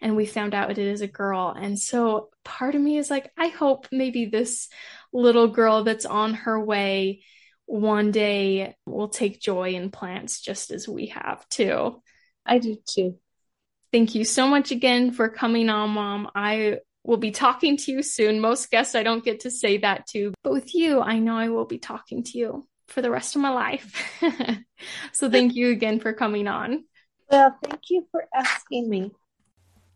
and 0.00 0.14
we 0.14 0.26
found 0.26 0.54
out 0.54 0.70
it 0.70 0.78
is 0.78 1.00
a 1.00 1.06
girl. 1.08 1.54
And 1.58 1.78
so 1.78 2.28
part 2.44 2.74
of 2.74 2.80
me 2.82 2.98
is 2.98 3.10
like, 3.10 3.32
I 3.36 3.48
hope 3.48 3.88
maybe 3.90 4.26
this 4.26 4.68
little 5.12 5.48
girl 5.48 5.84
that's 5.84 6.04
on 6.04 6.34
her 6.34 6.62
way 6.62 7.22
one 7.64 8.12
day 8.12 8.76
will 8.84 9.08
take 9.08 9.40
joy 9.40 9.70
in 9.70 9.90
plants 9.90 10.40
just 10.40 10.70
as 10.70 10.86
we 10.86 11.06
have 11.06 11.48
too. 11.48 12.02
I 12.44 12.58
do 12.58 12.76
too. 12.86 13.18
Thank 13.90 14.14
you 14.14 14.24
so 14.24 14.46
much 14.46 14.70
again 14.70 15.12
for 15.12 15.28
coming 15.28 15.70
on, 15.70 15.90
Mom. 15.90 16.30
I 16.34 16.78
will 17.02 17.16
be 17.16 17.30
talking 17.30 17.76
to 17.78 17.92
you 17.92 18.02
soon. 18.02 18.40
Most 18.40 18.70
guests 18.70 18.94
I 18.94 19.02
don't 19.02 19.24
get 19.24 19.40
to 19.40 19.50
say 19.50 19.78
that 19.78 20.06
to, 20.08 20.34
but 20.44 20.52
with 20.52 20.74
you, 20.74 21.00
I 21.00 21.18
know 21.18 21.36
I 21.36 21.48
will 21.48 21.64
be 21.64 21.78
talking 21.78 22.22
to 22.24 22.38
you 22.38 22.68
for 22.86 23.02
the 23.02 23.10
rest 23.10 23.36
of 23.36 23.42
my 23.42 23.50
life. 23.50 24.02
so 25.12 25.30
thank 25.30 25.54
you 25.54 25.70
again 25.70 26.00
for 26.00 26.12
coming 26.12 26.48
on. 26.48 26.84
Well, 27.30 27.56
thank 27.62 27.90
you 27.90 28.06
for 28.10 28.26
asking 28.34 28.88
me. 28.88 29.10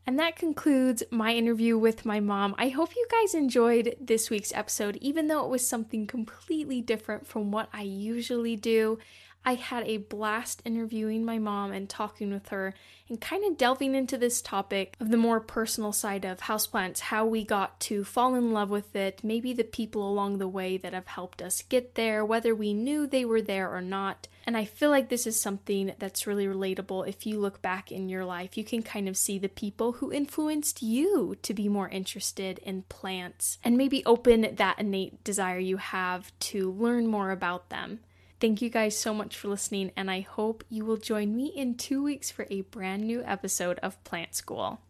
And 0.07 0.19
that 0.19 0.35
concludes 0.35 1.03
my 1.11 1.33
interview 1.35 1.79
with 1.79 2.05
my 2.05 2.19
mom. 2.19 2.55
I 2.59 2.69
hope 2.69 2.97
you 2.97 3.07
guys 3.11 3.35
enjoyed 3.35 3.95
this 4.01 4.29
week's 4.29 4.53
episode, 4.53 4.97
even 5.01 5.29
though 5.29 5.45
it 5.45 5.51
was 5.51 5.67
something 5.67 6.07
completely 6.07 6.81
different 6.81 7.27
from 7.27 7.53
what 7.53 7.69
I 7.73 7.83
usually 7.83 8.57
do. 8.57 8.99
I 9.45 9.55
had 9.55 9.85
a 9.87 9.97
blast 9.97 10.61
interviewing 10.65 11.25
my 11.25 11.39
mom 11.39 11.73
and 11.73 11.89
talking 11.89 12.31
with 12.31 12.49
her 12.49 12.75
and 13.09 13.21
kind 13.21 13.45
of 13.45 13.57
delving 13.57 13.95
into 13.95 14.17
this 14.19 14.41
topic 14.43 14.97
of 15.01 15.11
the 15.11 15.17
more 15.17 15.41
personal 15.41 15.93
side 15.93 16.25
of 16.25 16.41
houseplants, 16.41 17.01
how 17.01 17.27
we 17.27 17.45
got 17.45 17.81
to 17.81 18.05
fall 18.05 18.35
in 18.35 18.53
love 18.53 18.71
with 18.71 18.95
it, 18.95 19.21
maybe 19.25 19.53
the 19.53 19.65
people 19.65 20.09
along 20.09 20.39
the 20.39 20.47
way 20.47 20.77
that 20.77 20.93
have 20.93 21.09
helped 21.09 21.43
us 21.43 21.63
get 21.63 21.95
there, 21.95 22.25
whether 22.25 22.55
we 22.55 22.73
knew 22.73 23.07
they 23.07 23.25
were 23.25 23.43
there 23.43 23.75
or 23.75 23.81
not. 23.81 24.29
And 24.47 24.57
I 24.57 24.65
feel 24.65 24.91
like 24.91 25.09
this 25.09 25.27
is 25.27 25.41
something 25.41 25.93
that's 25.99 26.27
really 26.27 26.47
relatable. 26.47 27.09
If 27.09 27.27
you 27.27 27.41
look 27.41 27.63
back 27.63 27.91
in 27.91 28.09
your 28.09 28.25
life, 28.25 28.57
you 28.57 28.65
can 28.65 28.83
kind 28.83 29.09
of 29.09 29.17
see 29.17 29.39
the 29.39 29.49
people 29.49 29.93
who 29.93 30.13
influenced 30.13 30.83
you 30.83 31.37
to 31.43 31.55
be 31.55 31.69
more 31.69 31.89
interested 31.89 32.59
in 32.61 32.83
plants 32.83 33.59
and 33.65 33.77
maybe 33.77 34.05
open 34.07 34.55
that 34.55 34.79
innate 34.79 35.25
desire 35.25 35.59
you 35.59 35.79
have 35.79 36.31
to 36.41 36.71
learn 36.73 37.07
more 37.07 37.31
about 37.31 37.71
them. 37.71 38.01
Thank 38.41 38.63
you 38.63 38.71
guys 38.71 38.97
so 38.97 39.13
much 39.13 39.37
for 39.37 39.49
listening, 39.49 39.93
and 39.99 40.11
I 40.11 40.21
hope 40.21 40.65
you 40.71 40.87
will 40.87 40.97
join 40.97 41.37
me 41.37 41.49
in 41.49 41.75
two 41.75 42.03
weeks 42.03 42.31
for 42.31 42.47
a 42.51 42.63
brand 42.63 43.07
new 43.07 43.23
episode 43.23 43.79
of 43.81 44.03
Plant 44.03 44.35
School. 44.35 44.81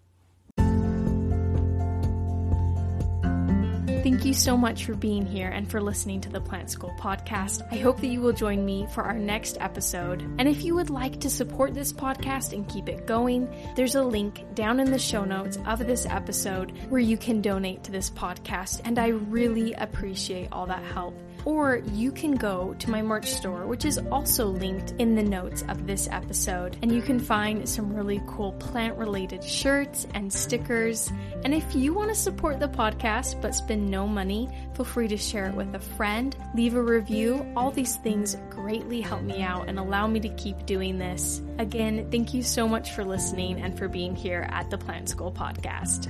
Thank 4.03 4.25
you 4.25 4.35
so 4.35 4.57
much 4.57 4.85
for 4.85 4.95
being 4.95 5.27
here 5.27 5.49
and 5.49 5.69
for 5.69 5.81
listening 5.81 6.21
to 6.21 6.29
the 6.29 6.41
Plant 6.41 6.71
School 6.71 6.95
podcast. 6.99 7.67
I 7.73 7.77
hope 7.77 8.01
that 8.01 8.07
you 8.07 8.21
will 8.21 8.33
join 8.33 8.65
me 8.65 8.87
for 8.95 9.03
our 9.03 9.19
next 9.19 9.59
episode. 9.61 10.23
And 10.39 10.49
if 10.49 10.63
you 10.63 10.77
would 10.77 10.89
like 10.89 11.19
to 11.21 11.29
support 11.29 11.75
this 11.75 11.93
podcast 11.93 12.53
and 12.53 12.69
keep 12.69 12.89
it 12.89 13.05
going, 13.05 13.53
there's 13.75 13.97
a 13.97 14.03
link 14.03 14.55
down 14.55 14.79
in 14.79 14.93
the 14.93 14.99
show 14.99 15.25
notes 15.25 15.59
of 15.67 15.81
this 15.81 16.07
episode 16.07 16.73
where 16.89 17.01
you 17.01 17.17
can 17.17 17.43
donate 17.43 17.83
to 17.83 17.91
this 17.91 18.11
podcast. 18.11 18.81
And 18.85 18.97
I 18.99 19.09
really 19.09 19.75
appreciate 19.75 20.49
all 20.53 20.67
that 20.67 20.85
help 20.85 21.15
or 21.45 21.83
you 21.93 22.13
can 22.13 22.35
go 22.37 22.75
to 22.79 22.91
my 22.91 23.03
merch 23.03 23.31
store, 23.31 23.67
which 23.67 23.85
is 23.85 23.99
also 24.11 24.47
linked 24.47 24.93
in 24.99 25.15
the 25.15 25.23
notes 25.23 25.65
of 25.69 25.87
this 25.87 26.09
episode. 26.11 26.77
And 26.83 26.93
you 26.93 27.03
can 27.03 27.19
find 27.19 27.69
some 27.69 27.95
really 27.95 28.23
cool 28.27 28.53
plant 28.53 28.97
related 28.97 29.43
shirts 29.43 30.07
and 30.15 30.33
stickers. 30.33 31.13
And 31.45 31.55
if 31.55 31.75
you 31.75 31.95
want 31.95 32.11
to 32.11 32.15
support 32.15 32.61
the 32.61 32.69
podcast 32.69 33.41
but 33.41 33.55
spend 33.55 33.91
no 33.91 34.07
money, 34.07 34.49
feel 34.75 34.85
free 34.85 35.09
to 35.09 35.17
share 35.17 35.47
it 35.47 35.55
with 35.55 35.75
a 35.75 35.81
friend, 35.81 36.37
leave 36.55 36.75
a 36.75 36.83
review. 36.83 37.47
All 37.57 37.71
these 37.71 37.97
things 37.97 38.37
greatly 38.51 39.01
help 39.01 39.23
me 39.23 39.43
out 39.43 39.69
and 39.69 39.79
allow 39.79 40.07
me 40.07 40.21
to 40.21 40.29
keep 40.31 40.67
doing 40.67 40.99
this. 40.99 41.41
Again, 41.59 42.09
thank 42.11 42.35
you 42.35 42.43
so 42.43 42.67
much 42.67 42.93
for 42.93 43.05
listening 43.05 43.61
and 43.61 43.77
for 43.77 43.89
being 43.89 44.15
here 44.15 44.49
at 44.51 44.71
the 44.71 44.79
Plant 44.79 45.09
School 45.09 45.33
Podcast. 45.33 46.09